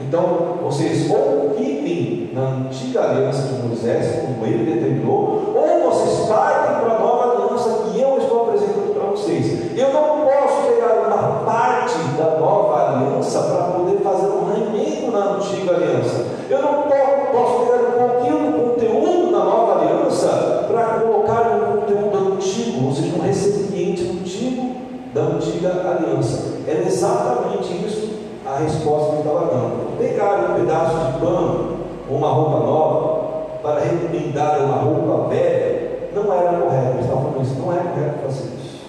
Então, 0.00 0.58
vocês 0.62 1.10
ou 1.10 1.54
vivem 1.56 2.30
na 2.32 2.42
antiga 2.42 3.02
aliança 3.02 3.42
de 3.42 3.66
Moisés, 3.66 4.22
como 4.22 4.46
ele 4.46 4.72
determinou, 4.72 5.54
ou 5.54 5.90
vocês 5.90 6.26
partem 6.26 6.80
para 6.80 6.94
a 6.94 6.98
nova 6.98 7.32
aliança 7.32 7.84
que 7.84 8.00
eu 8.00 8.18
estou 8.18 8.42
apresentando 8.42 8.94
para 8.94 9.10
vocês. 9.10 9.76
Eu 9.76 9.92
não 9.92 10.20
posso 10.24 10.62
pegar 10.68 11.06
uma 11.06 11.44
parte 11.44 11.98
da 12.16 12.38
nova 12.38 12.96
aliança 12.96 13.42
para 13.42 13.64
poder 13.64 13.98
fazer 14.02 14.26
um 14.26 14.52
remendo 14.52 15.12
na 15.12 15.34
antiga 15.34 15.74
aliança. 15.74 16.24
Eu 16.48 16.62
não 16.62 16.82
posso 17.30 17.66
pegar 17.66 17.78
um 17.88 18.08
pouquinho 18.08 18.52
do 18.52 18.70
conteúdo 18.70 19.32
da 19.32 19.44
nova 19.44 19.80
aliança 19.80 20.66
para 20.68 21.00
colocar 21.00 21.56
no 21.56 21.80
conteúdo 21.80 22.34
antigo, 22.34 22.86
ou 22.86 22.94
seja, 22.94 23.16
um 23.16 23.22
recipiente 23.22 24.02
antigo 24.02 24.76
da 25.12 25.22
antiga 25.22 25.70
aliança. 25.70 26.54
Era 26.66 26.80
exatamente 26.86 27.86
isso 27.86 28.10
a 28.46 28.58
resposta 28.58 29.16
que 29.16 29.18
estava 29.18 29.46
dando. 29.46 29.89
Pegar 30.00 30.50
um 30.50 30.54
pedaço 30.54 30.96
de 30.96 31.20
pano, 31.20 31.76
uma 32.08 32.28
roupa 32.28 32.66
nova, 32.66 33.20
para 33.62 33.80
recomendar 33.80 34.60
uma 34.60 34.76
roupa 34.76 35.28
velha, 35.28 36.08
não 36.14 36.32
era 36.32 36.58
correto, 36.58 36.90
eles 36.92 37.04
estavam 37.04 37.24
falando 37.24 37.42
isso, 37.42 37.60
não 37.60 37.72
é 37.72 37.76
correto 37.76 38.18
fazer 38.24 38.48
isso. 38.56 38.80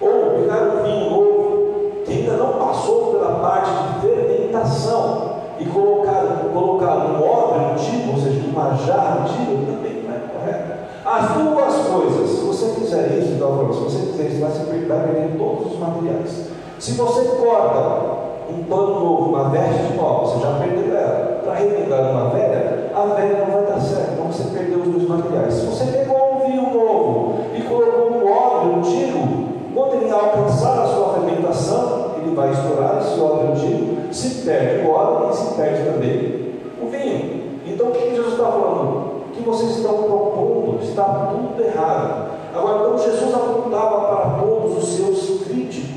Ou 0.00 0.40
pegar 0.40 0.62
um 0.62 0.82
vinho 0.84 1.10
novo, 1.10 2.02
que 2.06 2.12
ainda 2.12 2.32
não 2.38 2.54
passou 2.54 3.12
pela 3.12 3.40
parte 3.40 3.70
de 3.70 4.00
fermentação, 4.00 5.32
e 5.58 5.66
colocar, 5.66 6.48
colocar 6.52 6.96
um 6.96 7.22
odre 7.22 7.64
antigo, 7.72 8.12
ou 8.12 8.18
seja, 8.18 8.42
uma 8.48 8.74
jarra 8.74 9.24
antiga, 9.24 9.66
também 9.66 10.02
não 10.02 10.14
é 10.14 10.20
correto. 10.32 10.72
As 11.04 11.30
duas 11.36 11.86
coisas, 11.88 12.30
se 12.30 12.44
você 12.44 12.80
fizer 12.80 13.18
isso, 13.18 13.34
então, 13.34 13.70
se 13.70 13.80
você 13.80 13.98
fizer 14.12 14.28
isso, 14.28 14.40
vai 14.40 14.50
perder 14.98 15.36
todos 15.36 15.74
os 15.74 15.78
materiais. 15.78 16.46
Se 16.78 16.92
você 16.92 17.22
corta 17.36 18.11
um 18.52 18.64
pano 18.64 19.00
novo, 19.00 19.30
uma 19.30 19.48
veste 19.48 19.94
nova, 19.96 20.26
você 20.26 20.40
já 20.40 20.52
perdeu 20.58 20.96
ela. 20.96 21.40
Para 21.44 21.54
remendar 21.54 22.10
uma 22.10 22.30
velha, 22.30 22.90
a 22.94 23.02
velha 23.14 23.44
não 23.44 23.52
vai 23.52 23.66
dar 23.66 23.80
certo, 23.80 24.12
então 24.12 24.26
você 24.26 24.44
perdeu 24.56 24.80
os 24.80 24.88
dois 24.88 25.08
materiais. 25.08 25.54
Se 25.54 25.66
você 25.66 25.84
pegou 25.86 26.34
um 26.34 26.46
vinho 26.46 26.74
novo 26.74 27.34
e 27.54 27.62
colocou 27.62 28.12
um 28.12 28.30
óleo 28.30 28.76
antigo, 28.76 29.48
quando 29.74 29.94
ele 29.94 30.10
alcançar 30.10 30.82
a 30.82 30.86
sua 30.86 31.14
fermentação, 31.14 32.12
ele 32.18 32.34
vai 32.34 32.50
estourar 32.52 32.98
esse 33.00 33.18
óleo 33.20 33.52
antigo, 33.52 34.12
se 34.12 34.46
perde 34.46 34.86
o 34.86 34.90
óleo 34.90 35.30
e 35.30 35.36
se 35.36 35.54
perde 35.54 35.84
também 35.84 36.52
o 36.80 36.86
vinho. 36.88 37.42
Então 37.66 37.88
o 37.88 37.92
que 37.92 38.10
Jesus 38.10 38.32
está 38.34 38.44
falando? 38.44 39.22
Que 39.32 39.42
vocês 39.42 39.76
estão 39.78 39.94
propondo 40.02 40.78
está 40.82 41.04
tudo 41.04 41.64
errado. 41.64 42.32
Agora, 42.54 42.80
então 42.80 42.98
Jesus 42.98 43.34
apontava 43.34 44.00
para 44.00 44.42
todos 44.42 44.76
os 44.76 44.94
seus 44.94 45.44
críticos 45.44 45.91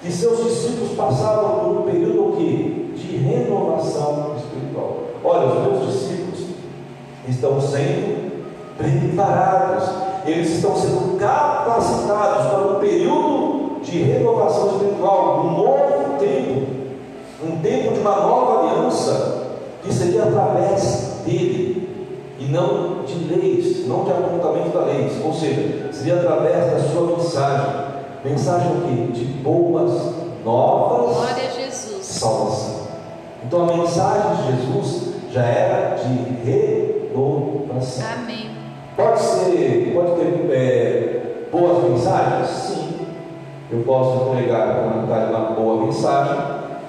que 0.00 0.12
seus 0.12 0.44
discípulos 0.44 0.92
passavam 0.96 1.60
por 1.60 1.80
um 1.80 1.82
período 1.82 2.36
que? 2.36 2.78
de 2.98 3.16
renovação 3.16 4.34
espiritual. 4.36 4.96
Olha, 5.24 5.46
os 5.46 5.62
meus 5.62 5.86
discípulos 5.86 6.40
estão 7.28 7.60
sendo 7.60 8.28
preparados, 8.76 9.88
eles 10.26 10.50
estão 10.50 10.76
sendo 10.76 11.18
capacitados 11.18 12.46
para 12.46 12.72
um 12.72 12.80
período 12.80 13.80
de 13.82 14.02
renovação 14.02 14.72
espiritual, 14.72 15.46
um 15.46 15.56
novo 15.56 16.18
tempo, 16.18 16.66
um 17.44 17.56
tempo 17.60 17.94
de 17.94 18.00
uma 18.00 18.16
nova 18.16 18.60
aliança, 18.60 19.46
que 19.82 19.92
seria 19.92 20.24
através 20.24 21.22
dele, 21.24 21.88
e 22.40 22.44
não 22.46 23.04
de 23.04 23.34
leis, 23.34 23.86
não 23.86 24.04
de 24.04 24.10
apontamento 24.10 24.76
da 24.76 24.84
lei, 24.84 25.10
ou 25.24 25.32
seja, 25.32 25.92
seria 25.92 26.16
através 26.16 26.72
da 26.72 26.88
sua 26.88 27.16
mensagem. 27.16 27.77
Mensagem 28.24 28.72
o 28.72 28.80
quê? 28.82 29.12
De 29.12 29.24
boas 29.24 29.92
novas. 30.44 31.16
Glória 31.16 31.48
a 31.48 31.60
Jesus. 31.60 32.04
Salvação. 32.04 32.88
Então 33.44 33.62
a 33.62 33.76
mensagem 33.76 34.36
de 34.36 34.56
Jesus 34.56 35.14
já 35.30 35.42
era 35.42 35.96
de 35.96 36.50
renovação. 36.50 38.04
Amém. 38.12 38.50
Pode 38.96 39.20
ser, 39.20 39.92
pode 39.94 40.20
ter 40.20 40.50
é, 40.50 41.46
boas 41.52 41.84
mensagens? 41.84 42.48
Sim. 42.48 43.06
Eu 43.70 43.82
posso 43.84 44.30
entregar 44.30 44.62
para 44.62 44.82
a 44.82 44.96
Natália 44.96 45.36
uma 45.36 45.50
boa 45.50 45.84
mensagem, 45.84 46.36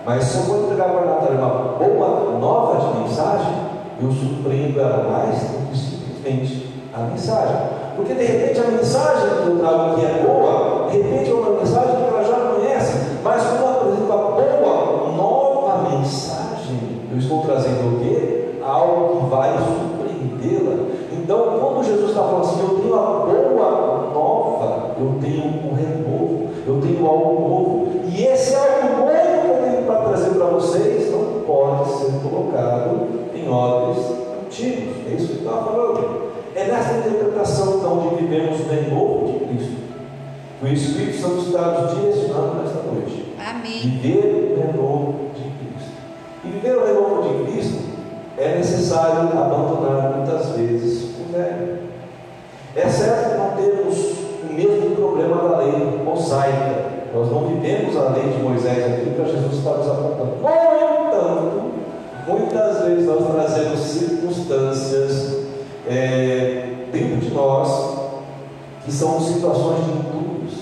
mas 0.06 0.24
se 0.24 0.38
eu 0.38 0.44
vou 0.44 0.66
entregar 0.66 0.90
para 0.90 1.02
a 1.02 1.06
Natália 1.06 1.40
uma 1.40 1.50
boa 1.78 2.40
nova 2.40 2.94
de 2.94 3.00
mensagem, 3.02 3.54
eu 4.02 4.12
surpreendo 4.12 4.80
ela 4.80 5.10
mais 5.10 5.36
do 5.40 5.70
que 5.70 5.78
simplesmente 5.78 6.74
a 6.94 7.00
mensagem. 7.02 7.80
Porque 8.00 8.14
de 8.14 8.24
repente 8.24 8.60
a 8.62 8.72
mensagem 8.72 9.30
que 9.30 9.50
eu 9.50 9.60
trago 9.60 9.96
que 9.96 10.06
é 10.06 10.24
boa, 10.26 10.90
de 10.90 10.98
repente 11.02 11.30
é 11.30 11.34
uma 11.34 11.60
mensagem 11.60 11.96
que 11.98 12.04
ela 12.04 12.24
já 12.24 12.56
conhece, 12.56 12.98
mas 13.22 13.44
quando 13.44 13.60
eu 13.60 13.68
apresento 13.68 14.14
a 14.14 14.16
boa, 14.16 15.12
nova 15.18 15.90
mensagem, 15.90 16.80
eu 17.12 17.18
estou 17.18 17.42
trazendo 17.42 17.98
o 17.98 18.00
quê? 18.00 18.56
Algo 18.66 19.20
que 19.20 19.30
vai 19.30 19.52
surpreendê-la. 19.58 20.86
Então, 21.12 21.60
quando 21.60 21.84
Jesus 21.86 22.12
está 22.12 22.24
falando 22.24 22.46
assim, 22.46 22.62
eu 22.62 22.80
tenho 22.80 22.96
a 22.96 23.26
boa 23.26 24.12
nova, 24.14 24.92
eu 24.98 25.20
tenho 25.20 25.44
um 25.44 25.74
renovo, 25.76 26.48
eu 26.66 26.80
tenho 26.80 27.06
algo 27.06 27.50
novo. 27.50 27.88
E 28.08 28.24
esse 28.24 28.56
algo 28.56 28.98
novo 28.98 29.12
que 29.12 29.48
eu 29.50 29.72
tenho 29.72 29.86
para 29.86 30.00
trazer 30.06 30.30
para 30.32 30.46
vocês 30.46 31.12
não 31.12 31.42
pode 31.46 31.90
ser 31.90 32.12
colocado 32.24 33.10
em 33.36 33.50
odres 33.50 34.06
antigos. 34.46 34.96
É 35.06 35.16
isso 35.16 35.28
que 35.28 35.40
está 35.40 35.52
falando. 35.52 36.29
É 36.56 36.66
nessa 36.66 36.98
interpretação, 36.98 37.78
então, 37.78 38.10
de 38.10 38.24
vivemos 38.24 38.60
o 38.60 38.70
renovo 38.70 39.28
de 39.28 39.46
Cristo. 39.46 39.80
O 40.62 40.68
Espírito 40.68 41.22
Santo 41.22 41.40
está 41.48 41.62
nos 41.62 41.96
direcionando 41.96 42.64
nesta 42.64 42.82
noite. 42.84 43.34
Amém. 43.40 43.80
Viver 43.80 44.58
o 44.58 44.60
renovo 44.60 45.16
de 45.36 45.44
Cristo. 45.44 45.92
E 46.44 46.50
viver 46.50 46.76
o 46.76 46.86
renovo 46.86 47.22
de 47.22 47.52
Cristo 47.52 47.80
é 48.38 48.56
necessário 48.58 49.22
abandonar 49.22 50.18
muitas 50.18 50.50
vezes 50.50 51.16
o 51.20 51.32
velho. 51.32 51.80
É 52.76 52.90
certo 52.90 53.32
que 53.32 53.38
não 53.38 53.52
temos 53.52 53.98
o 54.44 54.54
mesmo 54.54 54.96
problema 54.96 55.50
da 55.50 55.58
lei 55.60 56.02
mosaica. 56.04 56.90
Nós 57.14 57.32
não 57.32 57.48
vivemos 57.48 57.96
a 57.98 58.10
lei 58.10 58.30
de 58.34 58.44
Moisés 58.44 58.86
aqui 58.86 59.10
para 59.12 59.26
Jesus 59.26 59.56
estar 59.56 59.76
nos 59.76 59.88
apontando. 59.88 60.36
No 60.42 61.08
entanto, 61.08 61.72
muitas 62.28 62.84
vezes 62.86 63.06
nós 63.06 63.26
trazemos 63.34 63.80
circunstâncias 63.80 65.39
é, 65.88 66.88
dentro 66.92 67.18
de 67.18 67.32
nós 67.32 68.00
que 68.86 68.92
são 68.92 69.20
situações 69.22 69.86
de 69.86 69.92
entulhos, 69.92 70.54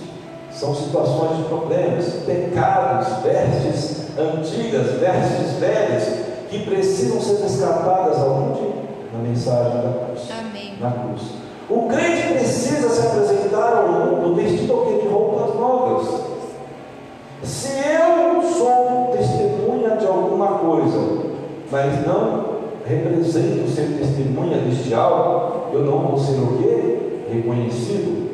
são 0.51 0.75
situações 0.75 1.37
de 1.37 1.43
problemas, 1.43 2.05
pecados, 2.25 3.23
vestes 3.23 4.07
antigas, 4.17 4.93
vestes 4.99 5.53
velhas, 5.59 6.27
que 6.49 6.65
precisam 6.65 7.21
ser 7.21 7.41
resgatadas 7.41 8.17
aonde? 8.17 8.87
Na 9.13 9.19
mensagem 9.19 9.81
da 9.81 10.05
cruz. 10.05 10.29
Amém. 10.31 10.73
Na 10.79 10.91
cruz. 10.91 11.21
O 11.69 11.87
crente 11.87 12.33
precisa 12.33 12.89
se 12.89 13.07
apresentar 13.07 13.77
ao 13.77 13.87
mundo 13.89 14.35
vestido 14.35 14.99
de 15.01 15.07
roupas 15.07 15.55
novas. 15.55 16.21
Se 17.43 17.69
eu 17.69 18.41
sou 18.41 19.09
testemunha 19.11 19.97
de 19.97 20.07
alguma 20.07 20.59
coisa, 20.59 21.23
mas 21.69 22.05
não 22.05 22.46
represento 22.87 23.69
ser 23.69 23.97
testemunha 23.99 24.57
deste 24.59 24.93
algo, 24.93 25.73
eu 25.73 25.83
não 25.83 25.99
vou 25.99 26.17
ser 26.17 26.37
o 26.39 26.57
quê? 26.57 26.99
Reconhecido. 27.31 28.29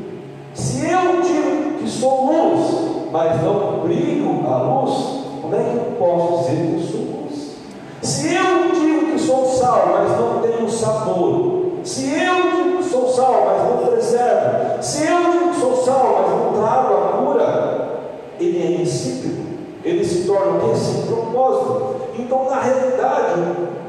Se 0.54 0.86
eu 0.86 1.22
digo 1.24 1.80
que 1.80 1.90
sou 1.90 2.26
luz, 2.28 3.10
mas 3.12 3.42
não 3.44 3.80
brilho 3.80 4.48
a 4.48 4.62
luz, 4.62 5.24
como 5.42 5.56
é 5.56 5.64
que 5.64 5.76
eu 5.76 5.96
posso 5.98 6.52
dizer 6.52 6.76
que 6.76 6.92
sou 6.92 7.02
luz? 7.02 7.56
Se 8.04 8.36
eu 8.36 8.72
digo 8.80 9.12
que 9.12 9.20
sou 9.20 9.46
sal, 9.46 9.90
mas 9.94 10.20
não 10.20 10.42
tenho 10.42 10.70
sabor, 10.70 11.64
se 11.84 12.12
eu 12.12 12.64
digo 12.64 12.78
que 12.78 12.84
sou 12.84 13.10
sal, 13.10 13.48
mas 13.48 13.70
não 13.70 13.88
preservo, 13.88 14.84
se 14.84 15.08
eu 15.08 15.32
digo 15.32 15.50
que 15.50 15.60
sou 15.60 15.76
sal, 15.78 16.20
mas 16.22 16.30
não 16.30 16.62
trago 16.62 16.94
a 16.94 17.08
cura, 17.26 18.00
ele 18.40 18.62
é 18.62 18.82
insípido, 18.82 19.44
ele 19.84 20.06
se 20.06 20.28
torna? 20.28 20.76
Sem 20.76 21.08
propósito. 21.08 21.96
Então, 22.20 22.46
na 22.50 22.60
realidade, 22.60 23.42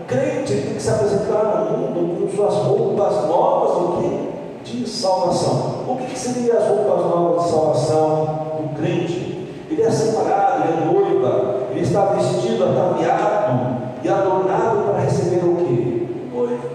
crente 0.07 0.53
tem 0.53 0.75
que 0.75 0.83
se 0.83 0.90
apresentar 0.90 1.67
no 1.71 1.79
mundo 1.79 2.21
com 2.21 2.37
suas 2.37 2.55
roupas 2.55 3.27
novas 3.27 3.79
do 3.79 4.03
que? 4.03 4.71
De 4.71 4.88
salvação. 4.88 5.85
O 5.88 5.97
que, 5.97 6.07
que 6.07 6.19
seria 6.19 6.59
as 6.59 6.69
roupas 6.69 7.07
novas 7.07 7.45
de 7.45 7.51
salvação 7.51 8.25
do 8.59 8.77
crente? 8.77 9.49
Ele 9.71 9.83
é 9.83 9.90
separado, 9.90 10.64
ele 10.64 10.83
é 10.83 10.85
noiva, 10.87 11.55
ele 11.71 11.81
está 11.81 12.07
vestido, 12.07 12.64
ataviado 12.64 13.77
e 14.03 14.09
adornado 14.09 14.85
para 14.85 15.01
receber 15.01 15.45
o 15.45 15.57
que? 15.57 16.31
Noiva. 16.33 16.69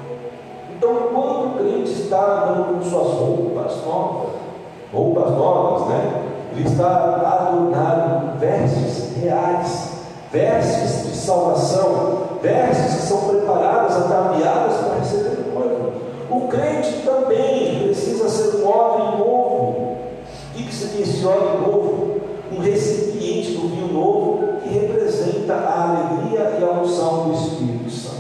Então, 0.76 0.96
quando 1.14 1.48
o 1.48 1.58
crente 1.58 1.92
está 1.92 2.46
andando 2.48 2.80
com 2.80 2.90
suas 2.90 3.08
roupas 3.14 3.86
novas, 3.86 4.30
roupas 4.94 5.32
novas, 5.32 5.90
né? 5.90 6.24
Ele 6.52 6.68
está 6.68 6.88
adornado 6.88 8.32
com 8.32 8.40
vestes 8.40 9.16
reais, 9.22 9.92
vestes 10.32 11.08
de 11.08 11.16
salvação, 11.16 12.19
vestes 12.42 12.96
que 12.96 13.02
são 13.08 13.30
preparadas, 13.30 13.98
ataviadas 13.98 14.78
para 14.78 15.00
receber 15.00 15.44
o 15.50 15.60
noivo. 15.60 15.92
O 16.30 16.48
crente 16.48 17.02
também 17.04 17.84
precisa 17.84 18.30
ser 18.30 18.58
um 18.58 18.68
homem 18.68 19.20
novo. 19.20 19.98
O 20.54 20.98
que 21.02 21.02
esse 21.02 21.26
homem 21.26 21.62
novo? 21.62 22.20
Um 22.52 22.62
recipiente 22.62 23.54
do 23.54 23.68
vinho 23.70 23.94
novo 23.94 24.60
que 24.62 24.70
representa 24.70 25.54
a 25.54 25.84
alegria 25.84 26.58
e 26.60 26.64
a 26.64 26.82
unção 26.82 27.30
do 27.30 27.34
Espírito 27.34 27.90
Santo. 27.90 28.20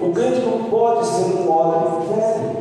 O 0.00 0.10
crente 0.10 0.40
não 0.40 0.64
pode 0.64 1.06
ser 1.06 1.34
um 1.34 1.50
homem 1.50 2.06
velho. 2.08 2.56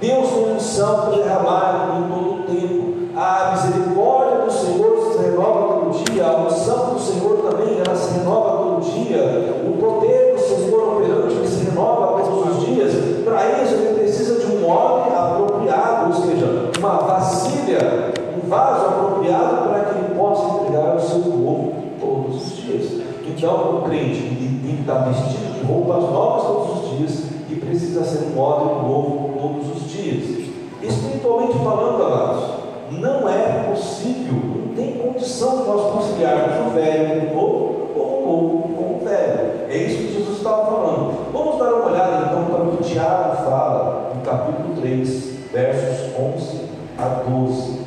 Deus 0.00 0.28
tem 0.28 0.54
unção 0.54 1.00
para 1.00 1.16
derramar 1.16 1.98
em 1.98 2.12
todo 2.12 2.34
o 2.34 2.42
tempo. 2.42 2.94
A 3.16 3.52
misericórdia 3.52 4.44
do 4.44 4.52
Senhor 4.52 5.12
se 5.12 5.22
renova 5.22 5.74
todo 5.74 6.04
dia, 6.04 6.26
a 6.26 6.42
unção 6.42 6.94
do 6.94 7.00
Senhor 7.00 7.38
também 7.38 7.78
ela 7.78 7.96
se 7.96 8.18
renova 8.18 8.58
todo 8.58 8.63
dia, 8.92 9.54
o 9.66 9.76
poder 9.78 10.34
do 10.34 10.40
Senhor 10.40 10.96
operante 10.96 11.34
que 11.36 11.48
se 11.48 11.64
renova 11.66 12.22
todos 12.22 12.58
os 12.58 12.66
dias. 12.66 12.92
Para 13.24 13.62
isso 13.62 13.74
ele 13.74 13.98
precisa 13.98 14.40
de 14.40 14.46
um 14.46 14.68
homem 14.68 15.12
apropriado, 15.14 16.06
ou 16.06 16.26
seja, 16.26 16.70
uma 16.78 16.96
vasilha, 16.98 18.12
um 18.36 18.48
vaso 18.48 18.86
apropriado 18.86 19.68
para 19.68 19.84
que 19.84 19.98
ele 19.98 20.14
possa 20.18 20.60
entregar 20.60 20.96
o 20.96 21.00
seu 21.00 21.20
povo 21.20 21.72
todos 22.00 22.42
os 22.42 22.56
dias. 22.56 23.02
Então 23.26 23.78
o 23.78 23.82
crente 23.82 24.18
ele 24.20 24.60
tem 24.62 24.76
que 24.76 24.80
estar 24.82 24.98
vestido 25.04 25.58
de 25.58 25.66
roupas 25.66 26.02
novas 26.10 26.42
todos 26.44 26.84
os 26.84 26.98
dias 26.98 27.24
e 27.50 27.54
precisa 27.56 28.04
ser 28.04 28.26
um 28.34 28.38
homem 28.38 28.88
novo 28.88 29.34
todos 29.40 29.76
os 29.76 29.90
dias. 29.90 30.44
Espiritualmente 30.82 31.58
falando, 31.58 32.02
amados, 32.02 32.44
não 32.92 33.28
é 33.28 33.70
possível, 33.70 34.34
não 34.34 34.74
tem 34.74 34.92
condição 34.98 35.62
de 35.62 35.68
nós 35.68 35.92
conciliarmos 35.92 36.66
o 36.66 36.74
velho 36.74 37.30
com 37.30 37.36
o 37.36 37.40
novo 37.40 37.84
ou 37.96 38.18
o 38.18 38.26
novo 38.26 38.74
com 38.74 38.96
o 38.96 39.04
velho. 39.04 39.70
É 39.70 39.76
isso 39.76 39.98
que 39.98 40.12
Jesus 40.14 40.38
estava 40.38 40.66
falando. 40.66 41.32
Vamos 41.32 41.58
dar 41.58 41.74
uma 41.74 41.86
olhada 41.86 42.26
então 42.26 42.44
para 42.44 42.64
o 42.64 42.76
que 42.76 42.84
Tiago 42.84 43.36
fala 43.36 44.12
no 44.14 44.20
capítulo 44.22 44.74
3, 44.80 45.50
versos 45.52 46.14
11 46.18 46.60
a 46.98 47.08
12. 47.28 47.84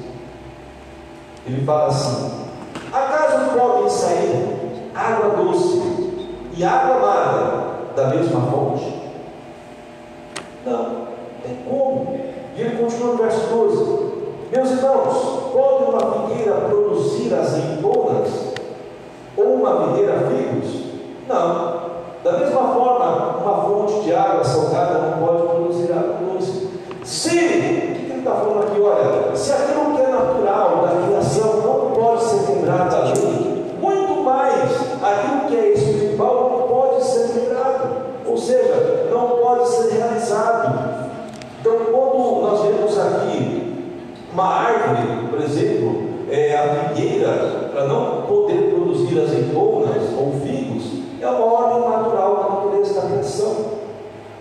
Ele 1.68 1.76
fala 1.76 1.88
assim: 1.88 2.32
Acaso 2.94 3.60
podem 3.60 3.90
sair 3.90 4.90
água 4.96 5.44
doce 5.44 5.82
e 6.56 6.64
água 6.64 6.96
amarga 6.96 7.64
da 7.94 8.08
mesma 8.08 8.40
fonte? 8.50 9.04
Não, 10.66 11.08
tem 11.44 11.58
como. 11.68 12.18
E 12.56 12.62
ele 12.62 12.82
continua 12.82 13.16
no 13.16 13.18
verso 13.18 13.48
12: 13.48 13.86
Meus 14.50 14.72
irmãos, 14.72 15.52
pode 15.52 15.84
uma 15.92 16.28
figueira 16.30 16.54
produzir 16.54 17.34
azeitonas 17.34 18.30
ou 19.36 19.56
uma 19.56 19.88
videira 19.88 20.30
figos? 20.30 20.86
Não. 21.28 21.88
Da 22.24 22.32
mesma 22.40 22.62
forma, 22.74 23.38
uma 23.42 23.62
fonte 23.64 24.06
de 24.06 24.16
água 24.16 24.44
salgada 24.44 25.00
não 25.00 25.28
pode 25.28 25.44
produzir 25.44 25.92
água 25.92 26.16
doce. 26.34 26.68
Se, 27.04 27.30
o 27.30 27.32
que 27.34 27.46
ele 27.46 28.20
está 28.20 28.32
falando 28.32 28.64
aqui? 28.64 28.82
Olha, 28.82 29.36
se 29.36 29.52
aquilo 29.52 29.96
que 29.96 30.02
é 30.02 30.08
natural 30.08 30.82
da 30.82 31.08
criação 31.08 31.62
não 31.62 31.92
pode 31.92 32.24
ser 32.24 32.52
quebrado 32.52 32.90
da 32.90 33.04
lei, 33.14 33.66
muito 33.80 34.24
mais 34.24 34.72
aquilo 35.02 35.48
que 35.48 35.56
é 35.56 35.74
espiritual 35.74 36.50
não 36.50 36.68
pode 36.68 37.04
ser 37.04 37.30
quebrado, 37.30 37.88
ou 38.26 38.38
seja, 38.38 39.08
não 39.12 39.30
pode 39.38 39.70
ser 39.70 39.94
realizado. 39.94 41.08
Então, 41.62 41.74
quando 41.92 42.42
nós 42.42 42.62
vemos 42.62 42.98
aqui 43.00 43.94
uma 44.34 44.46
árvore, 44.46 45.28
por 45.30 45.42
exemplo, 45.42 46.08
é, 46.30 46.56
a 46.56 46.94
figueira, 46.94 47.70
para 47.72 47.86
não 47.86 48.24
poder 48.24 48.74
produzir 48.74 49.20
azeitonas 49.22 50.04
ou 50.20 50.34
figos, 50.42 51.04
é 51.22 51.28
uma 51.28 51.46
ordem 51.46 51.90
natural 51.90 52.36
da 52.36 52.56
natureza 52.56 53.02
da 53.02 53.08
criação. 53.08 53.56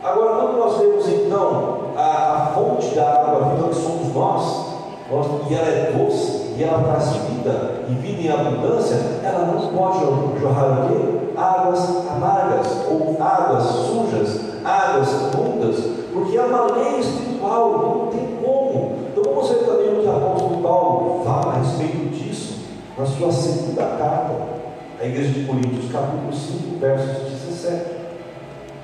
Agora, 0.02 0.36
quando 0.36 0.58
nós 0.58 0.78
vemos 0.78 1.08
então 1.08 1.76
a, 1.96 2.32
a 2.32 2.46
fonte 2.54 2.94
da 2.94 3.08
água 3.08 3.50
viva 3.50 3.68
que 3.68 3.74
somos 3.74 4.14
nós, 4.14 4.66
nós, 5.10 5.26
e 5.48 5.54
ela 5.54 5.68
é 5.68 5.92
doce, 5.92 6.54
e 6.56 6.62
ela 6.62 6.82
traz 6.82 7.08
vida, 7.16 7.82
e 7.88 7.92
vida 7.94 8.22
em 8.22 8.30
abundância, 8.30 8.96
ela 9.22 9.46
não 9.46 9.68
pode 9.68 10.40
jorrar 10.40 10.84
o 10.84 10.88
quê? 10.88 11.32
Águas 11.36 12.06
amargas, 12.08 12.66
ou 12.90 13.16
águas 13.20 13.64
sujas, 13.64 14.40
águas 14.64 15.08
imundas, 15.12 15.76
porque 16.12 16.35
é 16.35 16.35
uma 16.46 16.76
lei 16.76 17.00
espiritual, 17.00 17.70
não 17.72 18.06
tem 18.06 18.36
como. 18.42 18.96
Então 19.10 19.24
vamos 19.24 19.48
ver 19.48 19.64
também 19.64 19.88
o 19.88 20.00
que 20.00 20.06
o 20.06 20.16
apóstolo 20.16 20.62
Paulo 20.62 21.24
fala 21.24 21.52
a 21.54 21.58
respeito 21.58 22.10
disso, 22.10 22.60
na 22.98 23.06
sua 23.06 23.32
segunda 23.32 23.82
carta 23.82 24.56
a 25.00 25.04
igreja 25.04 25.30
de 25.30 25.44
Coríntios, 25.44 25.92
capítulo 25.92 26.32
5, 26.32 26.78
versos 26.78 27.30
17. 27.30 27.84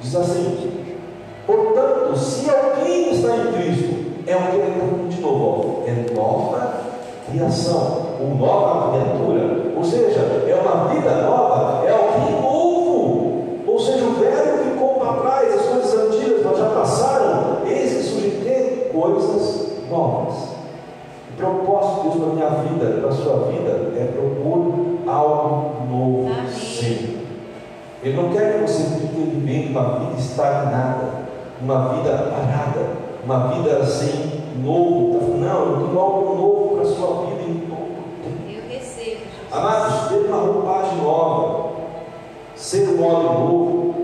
Diz 0.01 0.15
assim: 0.15 0.71
Portanto, 1.47 2.17
se 2.19 2.51
alguém 2.51 3.13
está 3.13 3.37
em 3.37 3.53
Cristo, 3.53 4.03
é 4.27 4.35
que 4.35 4.61
é 4.61 5.09
de 5.09 5.21
novo, 5.21 5.83
é 5.87 6.15
nova 6.15 6.83
criação, 7.31 8.17
ou 8.21 8.35
nova 8.35 8.91
criatura, 8.91 9.73
ou 9.77 9.83
seja, 9.83 10.21
é 10.21 10.55
uma 10.55 10.89
vida 10.89 11.23
nova, 11.23 11.87
é 11.87 11.91
alguém 11.91 12.12
novas. 19.93 20.53
O 21.31 21.37
propósito 21.37 22.11
de 22.11 22.19
Deus 22.19 22.19
para 22.19 22.31
a 22.31 22.35
minha 22.35 22.51
vida, 22.63 23.01
para 23.01 23.09
a 23.09 23.13
sua 23.13 23.37
vida, 23.49 23.93
é 23.97 24.13
propor 24.13 24.73
algo 25.07 25.87
novo 25.89 26.51
sempre. 26.51 27.23
Ele 28.03 28.17
não 28.17 28.31
quer 28.31 28.55
que 28.55 28.61
você 28.63 28.83
fique 28.99 29.21
vivendo 29.21 29.71
uma 29.71 29.99
vida 30.01 30.19
estagnada, 30.19 31.23
uma 31.61 31.89
vida 31.91 32.11
parada, 32.11 32.91
uma 33.25 33.49
vida 33.49 33.85
sem 33.87 34.43
novo. 34.63 35.37
Não, 35.39 35.81
eu 35.81 35.87
tenho 35.87 35.99
algo 35.99 36.35
novo 36.35 36.75
para 36.75 36.83
a 36.83 36.93
sua 36.93 37.27
vida 37.27 37.43
em 37.43 37.61
todo 37.61 38.49
Eu 38.49 38.69
recebo. 38.69 39.21
Amados, 39.53 40.09
ter 40.09 40.27
uma 40.27 40.37
roupagem 40.39 40.99
nova, 40.99 41.71
ser 42.57 42.89
um 42.89 43.05
homem 43.05 43.39
novo, 43.39 43.95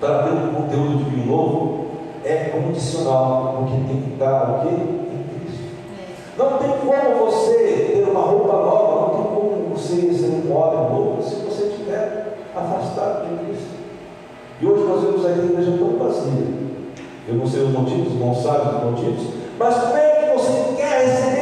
para 0.00 0.22
ter 0.24 0.32
um 0.32 0.54
conteúdo 0.54 1.10
de 1.10 1.26
novo, 1.28 1.87
é 2.28 2.50
condicional, 2.52 3.56
porque 3.58 3.92
tem 3.92 4.02
que 4.02 4.10
dar 4.18 4.50
o 4.50 4.68
quê? 4.68 4.74
Não 6.36 6.58
tem 6.58 6.68
como 6.68 7.26
você 7.26 7.92
ter 7.94 8.08
uma 8.08 8.20
roupa 8.20 8.52
nova, 8.52 9.00
não 9.00 9.14
tem 9.14 9.32
como 9.34 9.74
você 9.74 10.12
ser 10.12 10.26
um 10.26 10.56
homem 10.56 10.90
novo 10.90 11.22
se 11.22 11.36
você 11.36 11.68
estiver 11.68 12.38
afastado 12.54 13.26
de 13.28 13.44
Cristo. 13.44 13.78
E 14.60 14.66
hoje 14.66 14.84
nós 14.84 15.02
vemos 15.02 15.26
a 15.26 15.30
igreja 15.30 15.78
tão 15.78 15.98
vazia. 15.98 16.46
Eu 17.26 17.34
não 17.34 17.46
sei 17.46 17.62
os 17.62 17.72
motivos, 17.72 18.20
não 18.20 18.34
sabe 18.34 18.76
os 18.76 18.84
motivos, 18.84 19.26
mas 19.58 19.74
como 19.74 19.96
é 19.96 20.08
que 20.10 20.38
você 20.38 20.74
quer 20.76 21.06
receber 21.06 21.37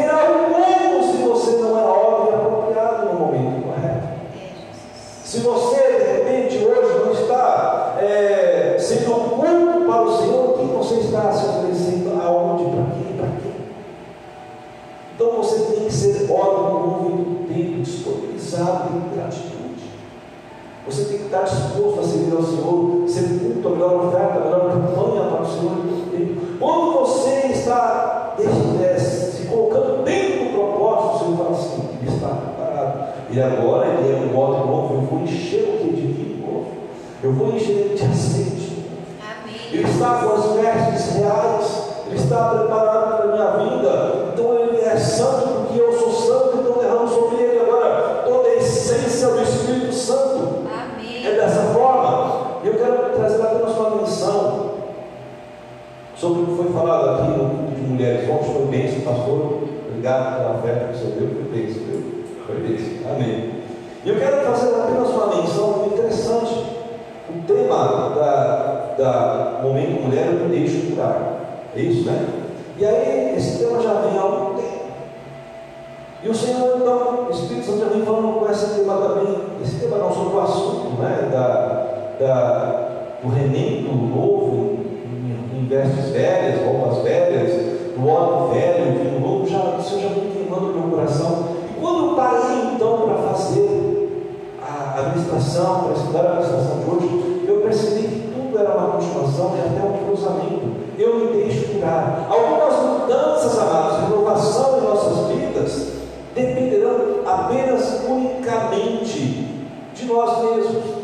né? 81.09 81.29
Da, 81.31 81.87
da, 82.19 82.87
do 83.23 83.29
remendo 83.29 83.93
novo 83.93 84.79
em, 85.05 85.59
em 85.59 85.67
vestes 85.69 86.11
velhas, 86.11 86.61
roupas 86.65 87.03
velhas, 87.03 87.77
do 87.97 88.09
óleo 88.09 88.53
velho, 88.53 88.99
vinho 88.99 89.21
novo, 89.21 89.47
já, 89.49 89.59
o 89.59 89.83
Senhor 89.83 90.03
já 90.03 90.09
vem 90.09 90.31
queimando 90.31 90.75
meu 90.75 90.91
coração. 90.91 91.49
E 91.71 91.81
quando 91.81 92.11
eu 92.11 92.15
parei, 92.15 92.75
então, 92.75 92.99
para 92.99 93.17
fazer 93.17 94.33
a 94.63 95.01
administração, 95.01 95.85
para 95.85 95.93
estudar 95.93 96.21
a 96.21 96.33
administração 96.33 96.79
de 96.79 96.91
hoje, 96.91 97.45
eu 97.49 97.61
percebi 97.61 98.09
que 98.09 98.33
tudo 98.35 98.59
era 98.59 98.77
uma 98.77 98.93
continuação 98.93 99.55
e 99.57 99.61
até 99.61 99.87
um 99.87 100.07
cruzamento 100.07 100.77
eu 100.99 101.15
me 101.17 101.33
deixo 101.33 101.75
curar. 101.75 102.27
Algumas 102.29 103.01
mudanças, 103.01 103.59
amados, 103.59 104.09
renovação 104.09 104.79
em 104.79 104.81
nossas 104.83 105.27
vidas, 105.29 105.93
dependerão 106.35 106.97
apenas 107.27 108.03
unicamente 108.09 109.65
de 109.95 110.05
nós 110.07 110.43
mesmos. 110.43 110.96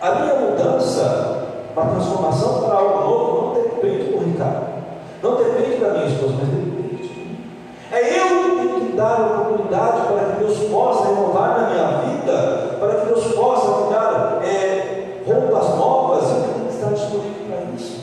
A 0.00 0.14
minha 0.14 0.34
mudança, 0.34 1.46
a 1.76 1.80
transformação 1.82 2.62
para 2.62 2.74
algo 2.74 3.00
novo, 3.00 3.54
não 3.54 3.62
depende 3.62 4.10
do 4.10 4.24
Ricardo, 4.24 4.66
não 5.22 5.36
depende 5.36 5.76
da 5.76 5.90
minha 5.90 6.06
esposa, 6.06 6.34
mas 6.38 6.48
depende. 6.48 7.40
É 7.92 8.18
eu 8.18 8.26
que 8.28 8.56
tenho 8.56 8.80
que 8.80 8.96
dar 8.96 9.20
a 9.20 9.42
oportunidade 9.42 10.00
para 10.08 10.24
que 10.24 10.38
Deus 10.38 10.58
possa 10.70 11.08
renovar 11.08 11.60
na 11.60 11.70
minha 11.70 11.86
vida, 11.98 12.76
para 12.78 12.94
que 12.94 13.06
Deus 13.06 13.26
possa 13.34 13.84
me 13.84 13.92
dar 13.92 14.40
é, 14.42 15.22
roupas 15.26 15.76
novas, 15.76 16.30
eu 16.30 16.42
tenho 16.44 16.66
que 16.66 16.74
estar 16.74 16.92
disponível 16.92 17.46
para 17.46 17.76
isso. 17.76 18.00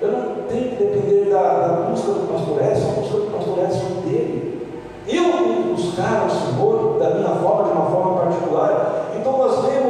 Eu 0.00 0.10
não 0.10 0.34
tenho 0.48 0.70
que 0.70 0.84
depender 0.84 1.30
da, 1.30 1.42
da 1.42 1.68
busca 1.88 2.12
do 2.12 2.32
pastor 2.32 2.56
pastoreço, 2.56 2.88
o 2.88 2.94
pastor 2.94 3.20
que 3.20 3.30
pastoreço 3.30 3.84
dele. 4.02 4.68
Eu 5.06 5.22
tenho 5.22 5.62
que 5.62 5.82
buscar 5.82 6.26
o 6.26 6.30
Senhor 6.30 6.98
da 6.98 7.10
minha 7.10 7.34
forma, 7.36 7.64
de 7.64 7.70
uma 7.70 7.86
forma 7.86 8.20
particular. 8.20 9.10
Então 9.16 9.38
nós 9.38 9.64
vemos 9.64 9.81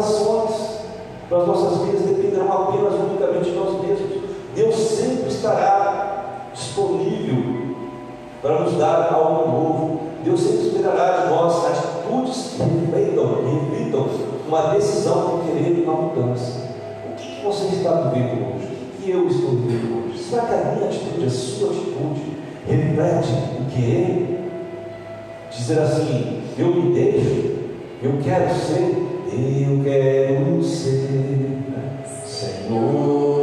mudanças 0.00 0.20
e 0.20 0.20
renovações 0.20 0.80
para 1.28 1.38
as 1.38 1.46
nossas 1.46 1.78
vidas 1.86 2.02
dependerão 2.02 2.52
apenas 2.52 2.94
unicamente 2.94 3.50
de 3.50 3.56
nós 3.56 3.80
mesmos. 3.82 4.20
Deus 4.54 4.74
sempre 4.74 5.28
estará 5.28 6.48
disponível 6.52 7.76
para 8.42 8.60
nos 8.60 8.74
dar 8.74 9.12
algo 9.12 9.50
novo. 9.50 10.00
Deus 10.24 10.40
sempre 10.40 10.66
esperará 10.66 11.22
de 11.22 11.30
nós 11.30 11.66
atitudes 11.66 12.54
que 12.56 12.62
refletam, 12.62 13.36
que 13.36 13.74
reflitam 13.74 14.06
uma 14.48 14.74
decisão 14.74 15.40
de 15.40 15.52
querer 15.52 15.84
uma 15.84 15.94
mudança. 15.94 16.70
O 17.10 17.14
que, 17.16 17.44
você 17.44 17.76
está 17.76 17.92
vivendo 17.92 18.56
hoje? 18.56 18.66
O 18.66 19.02
que 19.02 19.10
eu 19.10 19.26
estou 19.28 19.50
vivendo 19.50 20.08
hoje? 20.08 20.18
Será 20.18 20.42
que 20.42 20.54
a 20.54 20.72
minha 20.74 20.88
atitude, 20.88 21.26
a 21.26 21.30
sua 21.30 21.70
atitude, 21.70 22.36
reflete 22.66 23.32
o 23.60 23.64
que 23.70 23.96
é? 23.96 24.40
Dizer 25.50 25.78
assim, 25.80 26.42
eu 26.58 26.66
me 26.68 26.94
deixo, 26.94 27.50
eu 28.02 28.18
quero 28.22 28.54
ser, 28.54 29.09
eu 29.32 29.84
quero 29.84 30.62
ser, 30.62 31.62
Senhor 32.26 33.39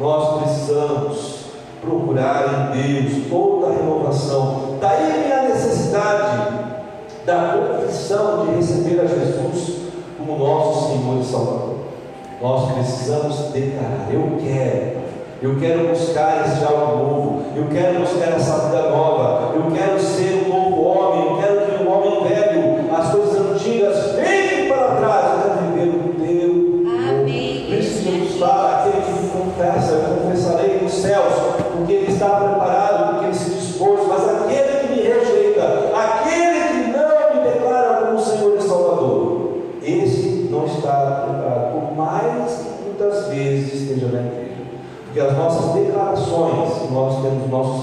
Nós 0.00 0.42
precisamos 0.42 1.40
procurar 1.82 2.72
em 2.74 3.02
Deus 3.02 3.28
toda 3.28 3.66
a 3.66 3.76
renovação. 3.76 4.78
Daí 4.80 5.12
vem 5.12 5.30
a 5.30 5.42
necessidade 5.42 6.54
da 7.26 7.58
confissão 7.58 8.46
de 8.46 8.54
receber 8.54 8.98
a 9.02 9.06
Jesus 9.06 9.76
como 10.16 10.38
nosso 10.38 10.88
Senhor 10.88 11.20
e 11.20 11.24
Salvador. 11.24 11.74
Nós 12.40 12.72
precisamos 12.72 13.52
declarar: 13.52 14.08
Eu 14.10 14.38
quero, 14.42 15.00
eu 15.42 15.60
quero 15.60 15.88
buscar 15.88 16.46
esse 16.46 16.64
algo 16.64 16.96
novo, 16.96 17.42
eu 17.54 17.66
quero 17.66 18.00
buscar 18.00 18.32
essa 18.32 18.68
vida 18.68 18.88
nova, 18.88 19.54
eu 19.54 19.70
quero 19.70 20.00
ser 20.00 20.46
um 20.46 20.48
novo 20.48 20.82
homem, 20.82 21.26
eu 21.26 21.36
quero 21.36 21.66
que 21.66 21.84
um 21.84 21.92
homem 21.92 22.26
velho, 22.26 22.90
as 22.90 23.10
coisas 23.10 23.38
antigas 23.38 24.12
fiquem 24.12 24.66
para 24.66 24.96
trás, 24.96 25.49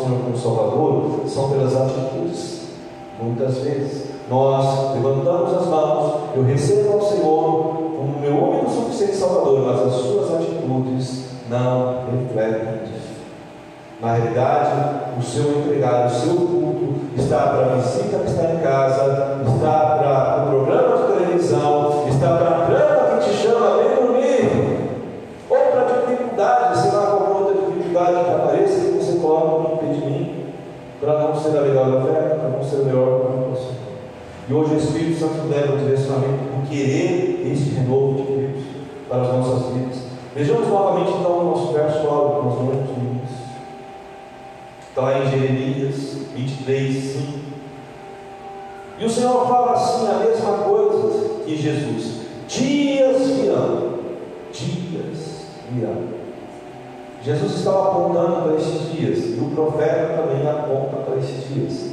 Senhor 0.07 0.21
como 0.23 0.37
Salvador, 0.37 1.21
são 1.27 1.49
pelas 1.49 1.75
atitudes. 1.75 2.61
Muitas 3.21 3.57
vezes 3.57 4.05
nós 4.29 4.93
levantamos 4.95 5.53
as 5.53 5.67
mãos, 5.67 6.13
eu 6.35 6.43
recebo 6.43 6.93
ao 6.93 7.01
Senhor 7.01 7.77
como 7.97 8.19
meu 8.19 8.35
único 8.35 8.69
suficiente 8.69 9.15
Salvador, 9.15 9.59
mas 9.65 9.87
as 9.87 10.01
suas 10.01 10.33
atitudes 10.35 11.25
não 11.49 12.05
refletem 12.11 12.83
isso. 12.95 13.17
Na 14.01 14.13
realidade, 14.13 15.19
o 15.19 15.23
seu 15.23 15.59
entregado, 15.59 16.07
o 16.07 16.15
seu 16.15 16.35
culto 16.35 16.95
está 17.17 17.37
para 17.47 17.73
a 17.73 17.75
visita 17.77 18.19
que 18.19 18.29
está 18.29 18.53
em 18.53 18.59
casa, 18.59 19.41
está 19.47 19.97
para 19.97 20.43
o 20.43 20.49
programa 20.49 20.96
para 30.99 31.19
não 31.19 31.35
ser 31.35 31.57
a 31.57 31.61
melhor 31.61 32.01
oferta, 32.01 32.35
para 32.35 32.49
não 32.49 32.63
ser 32.63 32.77
o 32.77 32.85
melhor 32.85 33.49
você. 33.49 33.73
E 34.49 34.53
hoje 34.53 34.75
o 34.75 34.77
Espírito 34.77 35.19
Santo 35.19 35.47
leva 35.49 35.73
o 35.73 35.77
direcionamento 35.77 36.43
por 36.51 36.69
querer 36.69 37.51
este 37.51 37.75
renovo 37.75 38.23
de 38.23 38.23
Deus 38.23 38.63
para 39.09 39.21
as 39.23 39.27
nossas 39.27 39.73
vidas. 39.73 39.97
Vejamos 40.33 40.67
novamente 40.67 41.11
então 41.19 41.39
o 41.39 41.43
nosso 41.45 41.73
verso 41.73 42.07
áudio 42.07 42.37
que 42.37 42.45
nós 42.45 42.59
no 42.59 43.11
início. 43.11 43.37
Está 44.89 45.01
lá 45.01 45.19
em 45.19 45.29
Jeremias 45.29 45.95
23, 46.35 47.03
5. 47.03 47.39
E 48.99 49.05
o 49.05 49.09
Senhor 49.09 49.47
fala 49.47 49.73
assim 49.73 50.07
a 50.07 50.19
mesma 50.25 50.57
coisa 50.59 51.43
que 51.43 51.55
Jesus. 51.55 52.21
Dias 52.47 53.27
virão, 53.27 53.93
dias 54.51 55.45
virão. 55.69 56.16
Jesus 57.27 57.55
estava 57.55 57.89
apontando 57.89 58.43
para 58.43 58.55
esses 58.55 58.89
dias, 58.89 59.17
e 59.17 59.39
o 59.41 59.49
profeta 59.53 60.15
também 60.15 60.47
aponta 60.47 60.95
para 61.05 61.17
esses 61.17 61.53
dias. 61.53 61.89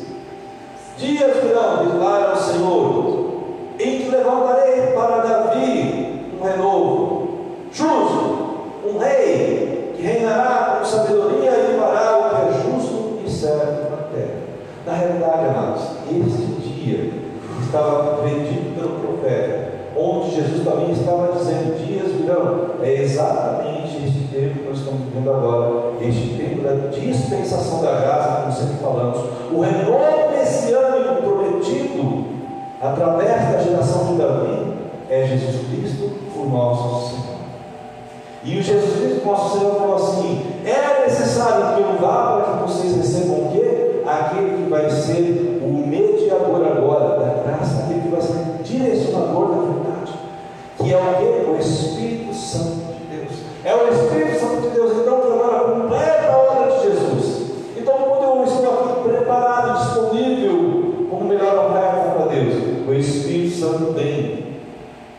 Dias 0.96 1.42
virão, 1.42 1.84
declara 1.84 2.34
o 2.34 2.36
Senhor, 2.36 3.34
em 3.80 3.98
que 3.98 4.10
levantarei 4.10 4.92
para 4.92 5.22
Davi 5.22 6.30
um 6.38 6.44
renovo, 6.44 7.28
justo, 7.72 8.48
um 8.86 8.98
rei 8.98 9.92
que 9.96 10.02
reinará 10.02 10.76
com 10.78 10.84
sabedoria 10.84 11.50
e 11.50 11.80
fará 11.80 12.16
o 12.16 12.30
que 12.30 12.36
é 12.36 12.62
justo 12.62 13.18
e 13.26 13.28
certo 13.28 13.90
na 13.90 13.96
terra. 14.14 14.38
Na 14.86 14.92
realidade, 14.92 15.46
amados, 15.48 15.82
este 16.12 16.70
dia 16.80 17.10
estava 17.60 18.18
predito 18.22 18.72
pelo 18.78 19.00
profeta, 19.00 19.72
onde 19.96 20.36
Jesus 20.36 20.64
também 20.64 20.92
estava 20.92 21.32
dizendo: 21.32 21.84
dias 21.84 22.12
virão. 22.12 22.74
É 22.80 23.02
exatamente 23.02 23.83
que 24.34 24.64
nós 24.68 24.78
estamos 24.78 25.00
vivendo 25.02 25.30
agora, 25.30 25.92
este 26.00 26.34
tempo 26.34 26.62
da 26.62 26.88
dispensação 26.88 27.82
da 27.82 27.92
graça, 27.92 28.42
como 28.42 28.52
sempre 28.52 28.76
falamos, 28.82 29.18
o 29.52 29.60
renovo 29.60 30.30
messiânico 30.36 31.22
prometido 31.22 32.24
através 32.80 33.52
da 33.52 33.58
geração 33.58 34.06
de 34.06 34.14
Davi 34.16 34.74
é 35.08 35.26
Jesus 35.26 35.66
Cristo, 35.68 36.10
o 36.36 36.48
nosso 36.48 37.10
Senhor. 37.10 37.24
E 38.44 38.58
o 38.58 38.62
Jesus 38.62 38.96
Cristo, 38.98 39.26
nosso 39.26 39.58
Senhor, 39.58 39.74
falou 39.76 39.96
assim: 39.96 40.42
é 40.64 41.04
necessário 41.04 41.76
que 41.76 41.82
eu 41.82 41.98
vá 41.98 42.34
para 42.34 42.52
que 42.52 42.62
vocês 42.62 42.96
recebam 42.96 43.46
o 43.46 43.50
quê? 43.52 44.02
Aquele 44.06 44.64
que 44.64 44.70
vai 44.70 44.90
ser 44.90 45.62
o 45.62 45.86
mediador 45.86 46.66
agora 46.66 47.18
da 47.18 47.42
graça, 47.42 47.84
aquele 47.84 48.02
que 48.02 48.08
vai 48.08 48.20
ser 48.20 48.62
direcionador 48.62 49.48
da 49.48 49.62
verdade, 49.62 50.12
que 50.78 50.92
é 50.92 50.96
o 50.96 51.14
quê? 51.18 51.50
O 51.50 51.56
Espírito 51.58 52.34
Santo. 52.34 52.83
É 53.64 53.74
o 53.74 53.88
Espírito 53.88 54.40
Santo 54.40 54.60
de 54.60 54.68
Deus, 54.68 54.92
então, 54.92 55.20
que 55.20 55.26
agora 55.26 55.72
completa 55.72 56.28
a 56.28 56.36
obra 56.36 56.76
de 56.76 56.82
Jesus. 56.82 57.50
Então, 57.78 57.94
quando 57.94 58.22
eu 58.22 58.44
estou 58.44 58.90
aqui 58.90 59.08
preparado, 59.08 59.84
disponível, 59.84 61.06
como 61.08 61.24
melhor 61.24 61.70
oferta 61.70 62.10
para 62.14 62.26
Deus, 62.26 62.54
o 62.86 62.92
Espírito 62.92 63.56
Santo 63.56 63.92
vem, 63.94 64.58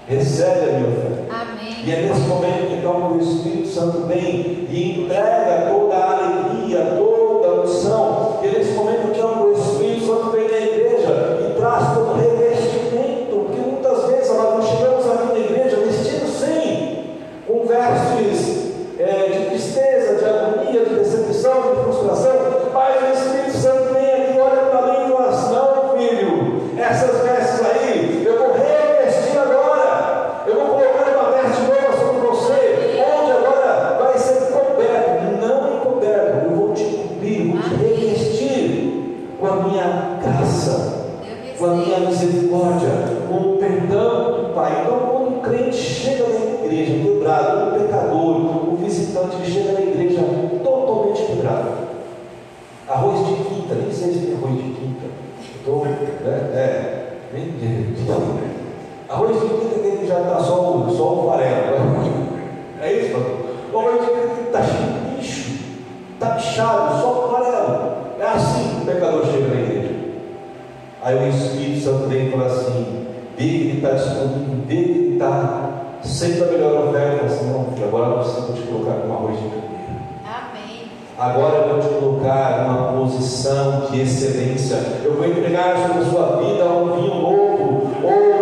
recebe 0.07 0.69
a 0.69 0.73
minha 0.73 0.89
oferta. 0.89 1.23
Amém. 1.31 1.75
E 1.85 1.91
é 1.91 2.01
nesse 2.01 2.21
momento 2.21 2.67
que 2.67 2.73
então 2.75 3.13
o 3.13 3.19
Espírito 3.19 3.67
Santo 3.67 4.05
vem 4.05 4.67
e 4.69 5.01
entrega 5.01 5.34
chave, 66.55 67.01
só 67.01 67.11
para 67.11 67.47
ela. 67.47 68.15
É 68.19 68.25
assim 68.25 68.69
que 68.69 68.81
o 68.81 68.93
pecador 68.93 69.25
chega 69.25 69.47
na 69.47 69.61
igreja. 69.61 69.95
Aí 71.03 71.17
o 71.17 71.29
Espírito 71.29 71.83
Santo 71.83 72.07
vem 72.07 72.27
e 72.27 72.31
fala 72.31 72.45
assim: 72.45 73.07
Digno 73.37 73.75
está 73.75 73.91
escondido, 73.91 74.65
digno 74.67 75.13
está. 75.13 75.71
Sempre 76.01 76.43
a 76.43 76.47
melhor 76.47 76.87
oferta, 76.87 77.25
assim, 77.25 77.49
não, 77.49 77.65
filho, 77.73 77.87
agora 77.87 78.11
eu 78.11 78.19
preciso 78.19 78.53
te 78.53 78.61
colocar 78.61 79.01
com 79.01 79.13
arroz 79.13 79.37
de 79.37 79.49
primeiro. 79.49 79.65
Amém. 80.23 80.83
Agora 81.17 81.55
eu 81.55 81.69
vou 81.69 81.79
te 81.79 81.87
colocar 81.95 82.63
numa 82.63 82.93
posição 82.93 83.87
de 83.89 84.01
excelência. 84.01 84.77
Eu 85.03 85.15
vou 85.15 85.25
entregar 85.25 85.75
sobre 85.77 86.03
a 86.03 86.05
sua 86.05 86.41
vida 86.43 86.65
um 86.65 86.95
vinho 86.95 87.15
novo, 87.15 87.91
ou 88.03 88.34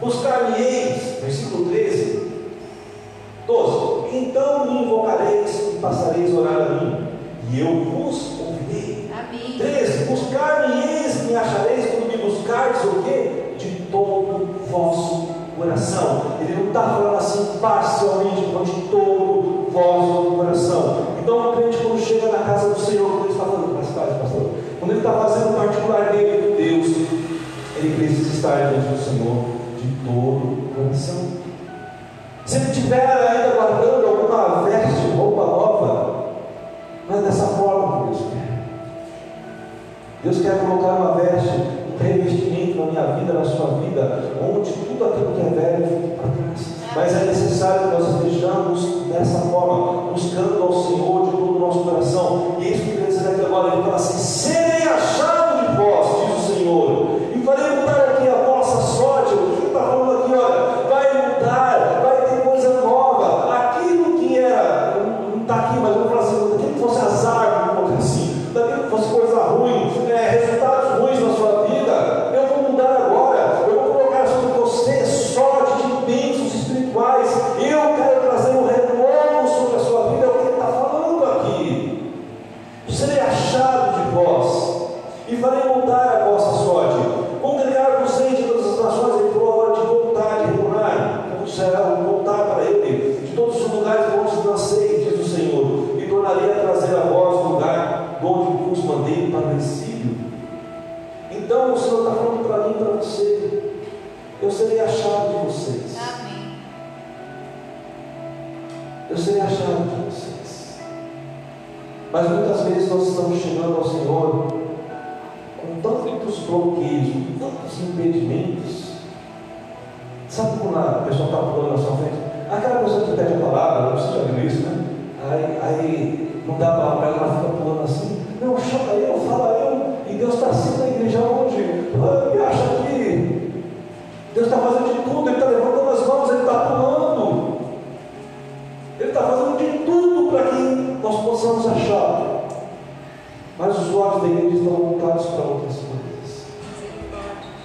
Buscar-me-eis, 0.00 1.20
versículo 1.20 1.70
13, 1.70 2.30
12. 3.46 4.16
Então 4.16 4.66
me 4.66 4.82
invocareis 4.84 5.74
e 5.74 5.78
passareis 5.80 6.32
a 6.32 6.38
orar 6.38 6.60
a 6.62 6.74
mim, 6.74 7.08
e 7.50 7.60
eu 7.60 7.84
vos 7.84 8.38
ouvirei. 8.38 9.10
Amém. 9.12 9.75
coração. 15.96 16.22
Ele 16.40 16.54
não 16.54 16.66
está 16.68 16.82
falando 16.82 17.16
assim 17.16 17.58
parcialmente, 17.60 18.52
mas 18.52 18.66
de 18.68 18.80
todo 18.82 19.66
vosso 19.70 20.36
coração. 20.36 21.06
Então, 21.22 21.50
o 21.50 21.56
crente, 21.56 21.78
quando 21.78 22.00
chega 22.00 22.28
na 22.28 22.38
casa 22.44 22.74
do 22.74 22.80
Senhor, 22.80 23.10
quando 23.10 23.24
ele 23.24 23.32
está 23.32 23.44
falando, 23.44 23.78
pastor, 23.78 24.20
pastor, 24.20 24.50
quando 24.78 24.90
ele 24.90 25.00
está 25.00 25.12
fazendo 25.12 25.56
particular 25.56 26.12
dele 26.12 26.42
com 26.42 26.56
Deus, 26.56 26.86
ele 27.76 27.96
precisa 27.96 28.36
estar 28.36 28.68
diante 28.68 28.88
do 28.88 28.98
Senhor 28.98 29.44
de 29.80 30.04
todo 30.04 30.12
o 30.12 30.72
coração. 30.74 31.36
Se 32.44 32.56
ele 32.56 32.70
estiver 32.70 33.00
ainda 33.00 33.56
guardando 33.56 34.06
alguma 34.06 34.62
veste, 34.62 35.16
roupa 35.16 35.44
nova, 35.44 36.26
não 37.08 37.18
é 37.18 37.22
dessa 37.22 37.46
forma 37.46 37.98
que 37.98 38.10
Deus 38.10 38.32
quer. 38.32 38.46
Deus 40.22 40.40
quer 40.40 40.60
colocar 40.60 40.92
uma 40.92 41.14
veste, 41.14 41.48
um 41.48 41.98
revestimento 41.98 42.55
na 42.76 42.86
minha 42.86 43.02
vida, 43.16 43.32
na 43.32 43.44
sua 43.44 43.78
vida, 43.80 44.24
onde 44.42 44.72
tudo 44.72 45.04
aquilo 45.04 45.32
que 45.32 45.40
é 45.40 45.60
velho 45.60 45.86
fique 45.86 46.16
para 46.16 46.30
trás. 46.30 46.76
Mas 46.94 47.22
é 47.22 47.24
necessário 47.26 47.88
que 47.88 47.94
nós 47.96 48.14
estejamos 48.14 48.84
dessa 49.08 49.38
forma, 49.40 50.12
buscando 50.12 50.62
ao 50.62 50.72
Senhor 50.72 51.24
de 51.26 51.30
todo 51.32 51.56
o 51.56 51.58
nosso 51.58 51.80
coração. 51.80 52.56
E 52.58 52.64
é 52.64 52.68
isso 52.70 52.82
que 52.84 52.90
ele 52.90 53.06
diz 53.06 53.16
agora, 53.44 53.74
ele 53.74 53.82
fala 53.82 53.96
assim: 53.96 54.18
serem 54.18 54.88
achados. 54.88 55.35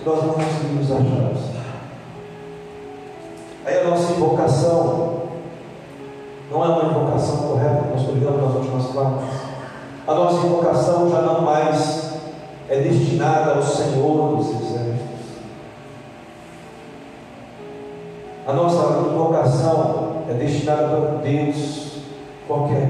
nós 0.05 0.23
não 0.23 0.33
conseguimos 0.33 0.91
achá-los. 0.91 1.51
Aí 3.65 3.79
a 3.79 3.83
nossa 3.89 4.13
invocação 4.13 5.21
não 6.51 6.65
é 6.65 6.67
uma 6.67 6.89
invocação 6.89 7.37
correta, 7.37 7.85
nós 7.95 8.09
olhamos 8.09 8.41
nas 8.41 8.55
últimas 8.55 8.87
palavras. 8.87 9.29
A 10.07 10.13
nossa 10.13 10.45
invocação 10.45 11.09
já 11.09 11.21
não 11.21 11.41
mais 11.41 12.11
é 12.67 12.81
destinada 12.81 13.53
ao 13.53 13.61
Senhor 13.61 14.35
dos 14.35 14.49
Exércitos. 14.49 15.11
A 18.47 18.53
nossa 18.53 19.09
invocação 19.09 20.23
é 20.29 20.33
destinada 20.33 20.95
a 20.95 20.99
um 20.99 21.17
Deus 21.19 21.99
qualquer. 22.47 22.89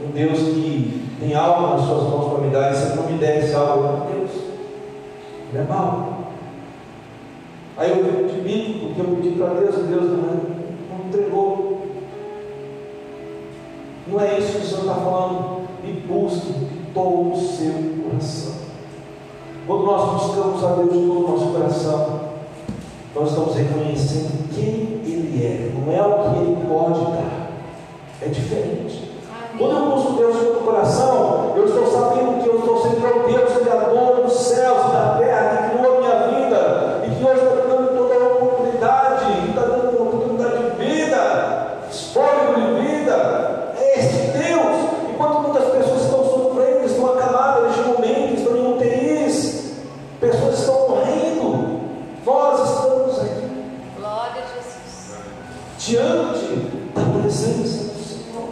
Um 0.00 0.10
Deus 0.12 0.38
que 0.38 1.16
tem 1.18 1.34
algo 1.34 1.74
nas 1.74 1.86
suas 1.86 2.04
mãos 2.04 2.32
para 2.32 2.40
me 2.40 2.50
dar, 2.50 2.72
e 2.72 2.76
se 2.76 2.96
não 2.96 3.04
me 3.04 3.18
desse 3.18 3.54
algo, 3.54 4.06
é. 5.52 5.56
Ele 5.56 5.64
é 5.64 5.66
mau. 5.68 6.18
Aí 7.76 7.90
eu 7.90 8.28
te 8.28 8.40
digo, 8.40 8.86
porque 8.86 9.00
eu 9.00 9.16
pedi 9.16 9.30
para 9.36 9.54
Deus, 9.54 9.76
e 9.76 9.82
Deus 9.82 10.04
não, 10.04 10.16
não 10.16 11.06
entregou. 11.06 11.86
Não 14.08 14.20
é 14.20 14.38
isso 14.38 14.52
que 14.52 14.58
o 14.58 14.64
Senhor 14.64 14.80
está 14.80 14.94
falando. 14.94 15.68
Me 15.84 15.92
busque 15.92 16.52
de 16.52 16.92
todo 16.92 17.32
o 17.32 17.36
seu 17.36 17.72
coração. 18.02 18.54
Quando 19.66 19.84
nós 19.84 20.22
buscamos 20.22 20.64
a 20.64 20.74
Deus 20.76 20.92
de 20.92 20.98
todo 20.98 21.24
o 21.24 21.30
nosso 21.30 21.52
coração, 21.52 22.20
nós 23.14 23.28
estamos 23.28 23.54
reconhecendo 23.54 24.48
quem 24.54 25.00
Ele 25.04 25.44
é, 25.44 25.72
não 25.74 25.92
é 25.92 26.02
o 26.02 26.30
que 26.30 26.38
Ele 26.38 26.66
pode 26.66 27.00
dar. 27.12 27.50
É 28.22 28.28
diferente. 28.28 29.12
Quando 29.58 29.76
eu 29.76 29.90
busco 29.90 30.12
Deus 30.12 30.38
de 30.38 30.46
todo 30.46 30.60
o 30.60 30.64
coração, 30.64 31.52
eu 31.56 31.66
estou 31.66 31.86
sabendo 31.86 32.42
que 32.42 32.48
eu 32.48 32.58
estou 32.58 32.82
sendo 32.82 32.96
o 32.96 33.28
Deus 33.28 33.58
Criador 33.58 34.22
dos 34.22 34.32
céus 34.32 34.78
e 34.78 34.92
da 34.92 35.17
Diante 55.78 56.56
da 56.92 57.20
presença 57.20 57.84
do 57.84 58.02
Senhor. 58.02 58.48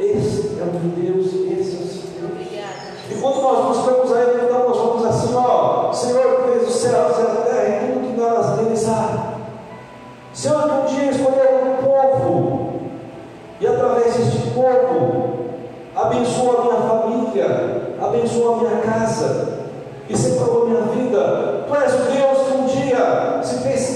Esse 0.00 0.58
é 0.58 0.62
o 0.62 0.72
meu 0.72 0.90
Deus, 0.96 1.26
esse 1.26 1.76
é 1.76 2.22
o. 2.22 2.32
Obrigada, 2.32 2.94
E 3.10 3.14
quando 3.20 3.42
nós 3.42 3.76
buscamos 3.76 4.10
a 4.10 4.22
Ele, 4.22 4.44
então 4.46 4.68
nós 4.70 4.76
vamos 4.78 5.04
assim, 5.04 5.34
ó, 5.34 5.92
Senhor 5.92 6.36
que 6.36 6.50
fez 6.50 6.68
os 6.68 6.76
céus 6.76 7.18
e 7.18 7.20
a 7.20 7.26
terra 7.26 7.68
e 7.68 7.92
tudo 7.92 8.06
que 8.06 8.18
nelas 8.18 8.56
neles 8.56 8.88
há. 8.88 9.34
Senhor 10.32 10.62
que 10.62 10.70
um 10.70 10.84
dia 10.86 11.10
escolheu 11.10 11.60
um 11.62 11.84
povo, 11.84 12.80
e 13.60 13.66
através 13.66 14.16
deste 14.16 14.50
povo, 14.52 15.44
abençoa 15.94 16.58
a 16.58 16.62
minha 16.64 16.88
família, 16.88 17.96
abençoa 18.00 18.54
a 18.54 18.58
minha 18.60 18.80
casa, 18.80 19.58
e 20.08 20.16
separou 20.16 20.62
a 20.62 20.66
minha 20.66 20.82
vida. 20.82 21.64
Tu 21.68 21.74
és 21.74 21.94
o 21.94 21.98
Deus 21.98 22.46
que 22.46 22.56
um 22.56 22.64
dia 22.64 23.40
se 23.42 23.58
fez 23.58 23.95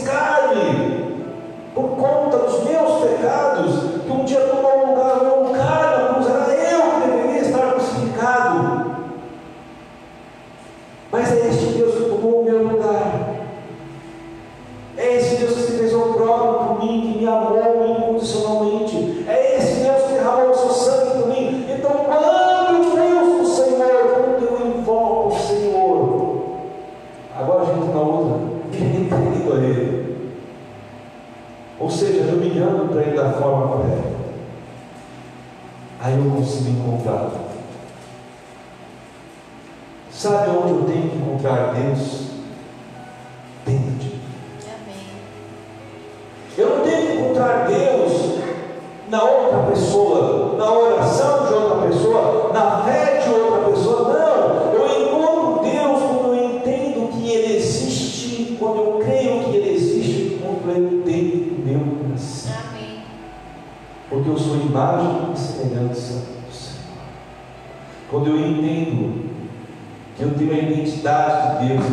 de 71.11 71.69
Deus, 71.69 71.85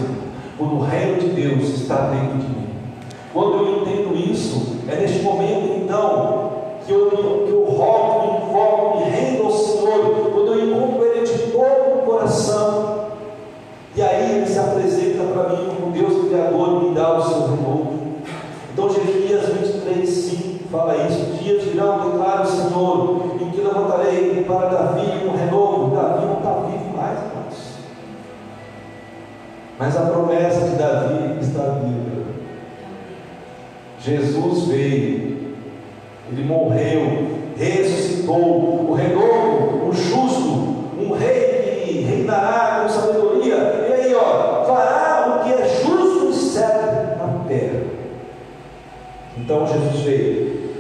quando 0.58 0.76
o 0.76 0.82
reino 0.82 1.20
de 1.20 1.28
Deus 1.30 1.64
está 1.70 2.10
dentro 2.10 2.38
de 2.38 2.48
mim. 2.48 2.68
Quando 3.34 3.58
eu 3.58 3.82
entendo 3.82 4.16
isso, 4.16 4.78
é 4.88 4.96
neste 4.96 5.22
momento 5.22 5.78
então 5.84 6.52
que 6.86 6.92
eu, 6.92 7.10
que 7.10 7.52
eu 7.52 7.66
rogo, 7.66 8.22
me 8.22 8.48
invoco, 8.48 8.98
me 8.98 9.04
rendo 9.10 9.44
ao 9.44 9.52
Senhor, 9.52 10.32
quando 10.34 10.54
eu 10.54 10.68
encontro 10.68 11.04
Ele 11.04 11.26
de 11.26 11.52
todo 11.52 12.00
o 12.00 12.02
coração. 12.06 13.08
E 13.96 14.02
aí 14.02 14.38
Ele 14.38 14.46
se 14.46 14.58
apresenta 14.58 15.24
para 15.24 15.50
mim 15.50 15.70
como 15.76 15.92
Deus 15.92 16.28
Criador 16.28 16.84
e 16.84 16.90
me 16.90 16.96
dá 16.96 17.18
o 17.18 17.24
seu 17.24 17.42
renovo. 17.42 17.94
Então 18.72 18.90
Jeremias 18.90 19.46
23, 19.50 20.10
5 20.10 20.70
fala 20.72 20.96
isso: 21.08 21.26
dias 21.44 21.64
virão, 21.64 22.10
declara 22.10 22.42
o 22.42 22.46
Senhor, 22.46 23.22
em 23.42 23.50
que 23.50 23.62
levantarei 23.62 24.44
para 24.48 24.70
Davi 24.70 25.28
um 25.28 25.36
renovo. 25.36 25.96
Davi 25.96 26.26
não 26.26 26.38
está 26.38 26.54
vivo 26.68 26.98
mais, 26.98 27.20
irmãos. 27.20 27.78
Mas 29.80 29.98
a 29.98 30.02
promessa 30.02 30.68
de 30.68 30.76
Davi 30.76 31.40
está 31.42 31.64
viva. 31.84 32.28
Jesus 34.00 34.68
veio, 34.68 35.56
ele 36.32 36.44
morreu, 36.46 37.28
ressuscitou, 37.58 38.90
o 38.90 38.94
renovo, 38.94 39.90
o 39.90 39.92
justo, 39.92 40.50
um 40.98 41.12
rei 41.14 41.84
que 41.84 42.00
reinará 42.02 42.84
com 42.84 42.90
sabedoria. 42.90 43.56
E 43.56 43.94
aí, 43.94 44.16
ó, 44.16 44.64
fará 44.66 45.42
o 45.42 45.44
que 45.44 45.62
é 45.62 45.68
justo 45.68 46.30
e 46.30 46.34
certo 46.34 47.18
na 47.18 47.44
terra. 47.48 47.82
Então 49.38 49.68
Jesus 49.68 50.02
veio, 50.04 50.72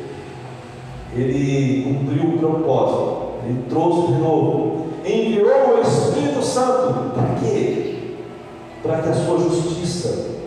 ele 1.15 1.83
cumpriu 1.83 2.23
o 2.29 2.37
propósito, 2.37 3.27
ele 3.45 3.63
trouxe 3.69 3.99
o 3.99 4.13
renovo, 4.13 4.87
enviou 5.05 5.77
o 5.77 5.81
Espírito 5.81 6.43
Santo, 6.43 7.11
para 7.13 7.35
quê? 7.39 7.95
Para 8.83 8.97
que 8.99 9.06
a 9.06 9.06
sua 9.25 9.39
justiça 9.39 10.37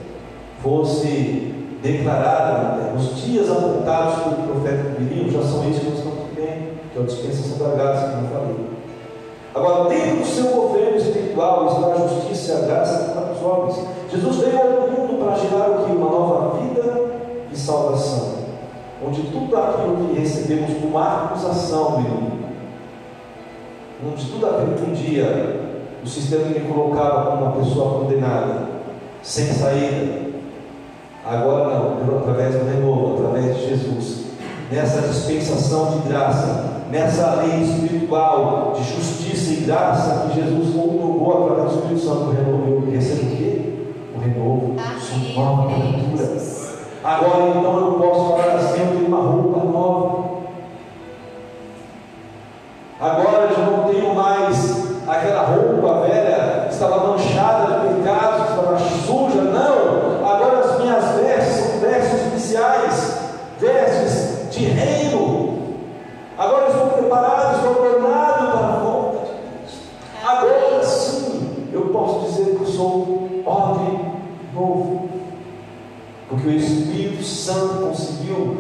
fosse 0.63 1.55
declarada 1.83 2.81
terra. 2.91 2.95
Os 2.97 3.23
dias 3.23 3.51
apontados 3.51 4.23
pelo 4.23 4.49
profeta 4.49 4.97
Miriam 4.99 5.31
já 5.31 5.43
são 5.43 5.69
esses 5.69 5.81
que 5.81 5.91
nós 5.91 5.99
estamos 5.99 6.19
vivendo, 6.29 6.81
que 6.93 6.99
é 6.99 7.03
a 7.03 7.05
dispensação 7.07 7.59
da 7.59 7.75
graça, 7.75 8.09
como 8.09 8.27
eu 8.27 8.31
falei. 8.31 8.71
Agora, 9.55 9.89
dentro 9.89 10.19
do 10.19 10.27
seu 10.27 10.45
governo 10.45 10.97
espiritual 10.97 11.67
está 11.67 12.05
a 12.05 12.09
justiça 12.09 12.53
e 12.53 12.57
a 12.57 12.67
graça 12.67 13.13
para 13.13 13.33
os 13.33 13.43
homens. 13.43 13.87
Jesus 14.13 14.37
veio 14.37 14.59
ao 14.61 14.91
mundo 14.91 15.25
para 15.25 15.37
gerar 15.37 15.71
o 15.71 15.85
que? 15.85 15.93
Uma 15.93 16.11
nova 16.11 16.59
vida 16.59 17.11
e 17.53 17.57
salvação. 17.57 18.41
Onde 19.05 19.23
tudo 19.23 19.57
aquilo 19.57 19.97
que 19.97 20.21
recebemos 20.21 20.79
como 20.81 20.99
acusação 20.99 22.01
inimigo, 22.01 22.39
onde 24.07 24.25
tudo 24.27 24.47
aquilo 24.47 24.75
que 24.75 24.91
um 24.91 24.93
dia 24.93 25.60
o 26.03 26.09
sistema 26.09 26.47
me 26.47 26.61
colocava 26.61 27.31
como 27.31 27.45
uma 27.45 27.53
pessoa 27.53 28.01
condenada, 28.01 28.69
sem 29.23 29.47
saída, 29.47 30.31
agora 31.25 31.79
não, 31.79 32.19
através 32.19 32.55
do 32.55 32.65
renovo, 32.65 33.19
através 33.19 33.57
de 33.57 33.69
Jesus, 33.69 34.25
nessa 34.71 35.03
dispensação 35.03 35.91
de 35.91 36.09
graça, 36.09 36.83
nessa 36.91 37.43
lei 37.43 37.63
espiritual 37.63 38.75
de 38.77 38.85
justiça 38.85 39.53
e 39.53 39.57
graça 39.67 40.29
que 40.29 40.41
Jesus 40.41 40.75
outorgou 40.75 41.45
através 41.45 41.73
do 41.73 41.81
Espírito 41.81 42.01
Santo, 42.01 42.23
o 42.23 42.31
renovo, 42.31 42.87
eu 42.87 42.91
recebo 42.91 43.23
o 43.23 43.37
quê? 43.37 43.71
O 44.15 44.19
renovo, 44.19 44.77
sou 44.99 45.45
nova 45.45 45.75
criatura. 45.75 46.41
Agora 47.03 47.49
então 47.49 47.79
eu 47.79 47.93
posso 47.95 48.31
falar 48.31 48.57
assim, 48.57 48.81
eu 48.81 48.89
tenho 48.89 49.07
uma 49.07 49.23
roupa 49.23 49.65
nova. 49.65 50.31
Agora 53.01 53.47
eu 53.47 53.57
já 53.57 53.63
não 53.71 53.85
tenho 53.85 54.15
mais 54.15 54.91
aquela 55.09 55.43
roupa 55.43 56.07
velha 56.07 56.67
que 56.67 56.75
estava 56.75 57.09
manchada 57.09 57.89
de 57.89 57.95
pecados, 57.95 58.45
que 58.45 58.51
estava 58.51 58.79
suja. 58.79 59.41
Não! 59.41 60.29
Agora 60.29 60.59
as 60.59 60.81
minhas 60.81 61.05
vestes 61.15 61.65
são 61.65 61.81
vestes 61.81 62.21
especiais, 62.21 63.21
vestes 63.59 64.51
de 64.51 64.65
reino. 64.67 65.59
Agora 66.37 66.67
eu 66.67 66.71
estou 66.71 66.87
preparado, 66.89 67.57
estou 67.57 67.83
ornado 67.83 68.53
para 68.53 68.67
a 68.67 68.81
volta 68.81 69.19
de 69.27 69.63
Cristo. 69.63 69.89
Agora 70.23 70.61
posso 71.93 72.27
dizer 72.27 72.57
que 72.57 72.63
eu 72.63 72.67
sou 72.67 73.43
odre 73.45 74.01
novo, 74.55 75.09
porque 76.29 76.49
o 76.49 76.53
Espírito 76.53 77.23
Santo 77.23 77.87
conseguiu 77.87 78.59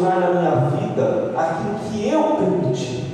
proporcionar 0.00 0.20
na 0.20 0.40
minha 0.40 0.50
vida 0.70 1.32
aquilo 1.36 1.74
que 1.90 2.08
eu 2.08 2.22
permiti. 2.36 3.04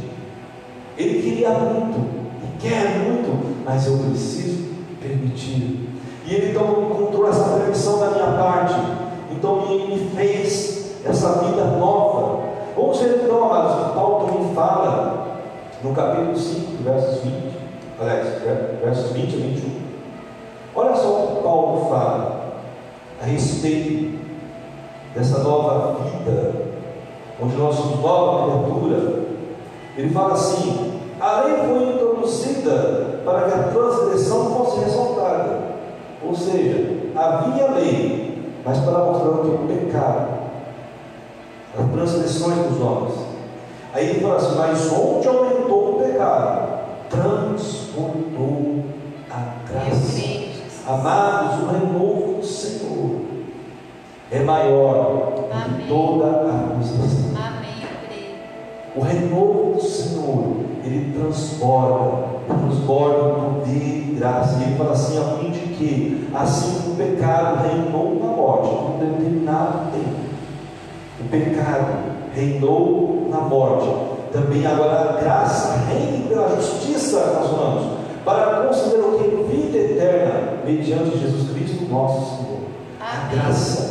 Ele 0.97 1.23
queria 1.23 1.51
muito 1.51 1.99
e 2.43 2.59
quer 2.59 2.99
muito, 3.01 3.65
mas 3.65 3.87
eu 3.87 3.99
preciso 3.99 4.69
permitir. 5.01 5.91
E 6.25 6.35
ele 6.35 6.51
então 6.51 6.91
encontrou 6.91 7.29
essa 7.29 7.59
permissão 7.59 7.99
da 8.01 8.11
minha 8.11 8.33
parte, 8.39 8.75
então 9.31 9.67
me, 9.67 9.87
me 9.89 10.11
fez 10.11 10.97
essa 11.05 11.45
vida 11.45 11.65
nova. 11.79 12.47
Vamos 12.75 12.99
ver 12.99 13.21
então, 13.23 13.45
amados, 13.45 13.87
que 13.87 13.95
Paulo 13.95 14.27
também 14.27 14.55
fala 14.55 15.41
no 15.83 15.95
capítulo 15.95 16.37
5, 16.37 16.83
versos 16.83 17.23
20, 17.23 17.35
aliás, 18.01 18.43
versos 18.83 19.13
20 19.13 19.35
a 19.35 19.39
21. 19.39 19.71
Olha 20.75 20.95
só 20.95 21.09
o 21.09 21.37
que 21.37 21.43
Paulo 21.43 21.89
fala 21.89 22.47
a 23.23 23.25
respeito 23.25 24.19
dessa 25.17 25.39
nova 25.39 25.99
vida, 26.05 26.66
onde 27.41 27.57
nós 27.57 27.75
somos 27.75 28.01
nova 28.01 28.51
criatura. 28.51 29.23
Ele 29.97 30.11
fala 30.11 30.33
assim: 30.35 31.01
a 31.21 31.41
lei 31.43 31.57
foi 31.67 31.95
introduzida 31.95 33.21
para 33.25 33.43
que 33.43 33.55
a 33.55 33.63
transgressão 33.65 34.55
fosse 34.55 34.81
ressaltada. 34.85 35.59
Ou 36.25 36.35
seja, 36.35 37.11
havia 37.15 37.71
lei, 37.73 38.53
mas 38.65 38.79
para 38.79 38.99
mostrar 38.99 39.29
o 39.29 39.39
que 39.39 39.49
o 39.49 39.77
pecado, 39.77 40.29
as 41.79 41.91
transgressões 41.93 42.59
dos 42.69 42.81
homens. 42.81 43.15
Aí 43.93 44.11
ele 44.11 44.21
fala 44.21 44.37
assim: 44.37 44.57
mas 44.57 44.93
onde 44.93 45.29
aumentou 45.29 45.97
o 45.97 46.03
pecado, 46.03 46.69
transbordou 47.11 48.85
a 49.31 49.71
graça. 49.71 50.37
Amados, 50.89 51.65
o 51.65 51.67
renovo 51.67 52.06
é 54.31 54.41
maior 54.41 55.33
do 55.37 55.43
que 55.43 55.89
toda 55.89 56.27
a 56.27 56.67
acusação. 56.73 57.27
O 58.97 59.01
renovo 59.03 59.75
do 59.75 59.83
Senhor, 59.83 60.57
ele 60.83 61.13
transborda, 61.13 62.29
transborda 62.49 63.19
o 63.19 63.61
poder 63.61 64.09
e 64.09 64.17
graça. 64.19 64.59
E 64.59 64.63
ele 64.63 64.77
fala 64.77 64.93
assim, 64.93 65.19
a 65.19 65.37
fim 65.37 65.51
de 65.51 65.61
que, 65.75 66.29
assim 66.35 66.81
como 66.81 66.95
o 66.95 66.97
pecado 66.97 67.69
reinou 67.69 68.19
na 68.19 68.33
morte, 68.35 68.69
por 68.71 68.95
um 68.95 68.99
determinado 68.99 69.91
tempo, 69.93 70.17
o 71.21 71.25
pecado 71.29 71.93
reinou 72.35 73.29
na 73.31 73.41
morte, 73.41 73.87
também 74.33 74.67
agora 74.67 75.11
a 75.11 75.21
graça 75.21 75.77
reine 75.89 76.27
pela 76.27 76.57
justiça, 76.57 77.19
nós 77.39 77.51
falamos, 77.51 77.99
para 78.25 78.67
conceder 78.67 79.01
o 79.01 79.19
que? 79.19 79.27
Vida 79.55 79.79
eterna, 79.79 80.55
mediante 80.65 81.19
Jesus 81.19 81.51
Cristo, 81.51 81.85
nosso 81.91 82.37
Senhor. 82.37 82.61
A 82.99 83.33
graça 83.33 83.86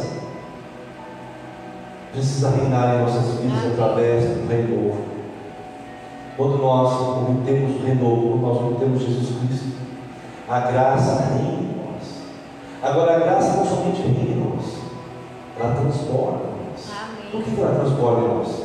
precisa 2.36 2.50
reinar 2.50 2.96
em 2.96 3.02
nossas 3.02 3.40
vidas 3.40 3.72
através 3.72 4.24
do 4.26 4.48
renovo. 4.50 4.98
Quando 6.36 6.58
nós 6.58 6.92
obtemos 7.30 7.82
o 7.82 7.86
renovo, 7.86 8.36
nós 8.42 8.58
obtemos 8.58 9.02
Jesus 9.02 9.38
Cristo, 9.40 9.78
a 10.50 10.60
graça 10.60 11.24
reina 11.34 11.62
em 11.62 11.78
nós. 11.78 12.24
Agora, 12.84 13.16
a 13.16 13.20
graça 13.20 13.56
não 13.56 13.66
somente 13.66 14.02
reina 14.02 14.34
em 14.34 14.50
nós, 14.50 14.66
ela 15.58 15.76
transforma 15.76 16.40
em 16.40 16.72
nós. 16.72 16.92
Por 17.32 17.42
que 17.42 17.62
ela 17.62 17.80
transforma 17.80 18.20
em 18.20 18.38
nós? 18.38 18.64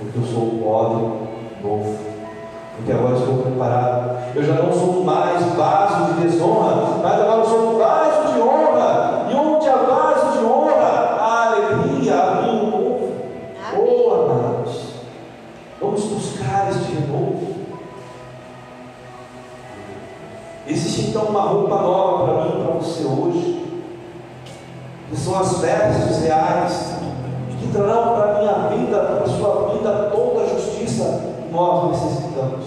Porque 0.00 0.18
eu 0.18 0.24
sou 0.24 0.42
o 0.42 0.66
óleo 0.66 1.18
novo. 1.62 1.96
Porque 2.76 2.90
agora 2.90 3.16
estou 3.16 3.36
preparado. 3.36 4.34
Eu 4.34 4.42
já 4.42 4.54
não 4.54 4.72
sou 4.72 5.04
mais 5.04 5.44
vaso 5.54 6.14
de 6.14 6.22
desonra, 6.22 6.98
mas 7.00 7.20
agora 7.20 7.40
eu 7.40 7.44
sou 7.44 7.78
vaso 7.78 8.32
de 8.32 8.40
honra. 8.40 9.28
E 9.30 9.34
onde 9.34 9.68
há 9.68 9.76
vaso 9.76 10.11
Existe 21.12 21.18
então 21.18 21.28
uma 21.28 21.42
roupa 21.42 21.76
nova 21.76 22.24
para 22.24 22.44
mim 22.44 22.64
para 22.64 22.72
você 22.72 23.04
hoje, 23.04 23.66
que 25.10 25.16
são 25.16 25.38
as 25.38 25.58
vestes 25.58 26.22
reais, 26.22 26.94
que 27.60 27.68
trarão 27.70 28.14
para 28.14 28.30
a 28.30 28.38
minha 28.38 28.68
vida, 28.68 28.98
para 28.98 29.24
a 29.24 29.28
sua 29.28 29.74
vida, 29.74 30.10
toda 30.10 30.44
a 30.44 30.48
justiça 30.48 31.20
que 31.42 31.52
nós 31.52 31.90
necessitamos. 31.90 32.64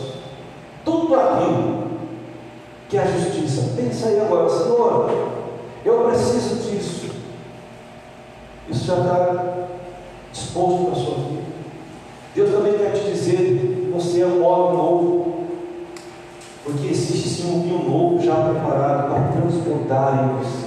Tudo 0.83 1.15
aquilo 1.15 1.85
que 2.87 2.97
é 2.97 3.01
a 3.01 3.07
justiça. 3.07 3.73
Pensa 3.75 4.09
aí 4.09 4.19
agora, 4.19 4.47
Senhor, 4.47 5.09
eu 5.83 6.03
preciso 6.03 6.69
disso. 6.69 7.09
Isso 8.69 8.85
já 8.85 8.97
está 8.97 9.67
disposto 10.31 10.85
para 10.85 10.91
a 10.91 11.03
sua 11.03 11.15
vida. 11.15 11.43
Deus 12.35 12.51
também 12.51 12.73
quer 12.73 12.91
te 12.91 13.05
dizer 13.05 13.91
você 13.91 14.21
é 14.21 14.27
um 14.27 14.45
homem 14.45 14.77
novo. 14.77 15.24
Porque 16.65 16.87
existe 16.87 17.29
sim 17.29 17.47
um 17.47 17.61
vinho 17.61 17.87
novo 17.87 18.19
já 18.19 18.33
preparado 18.33 19.07
para 19.07 19.39
transbordar 19.39 20.25
em 20.25 20.43
você. 20.43 20.64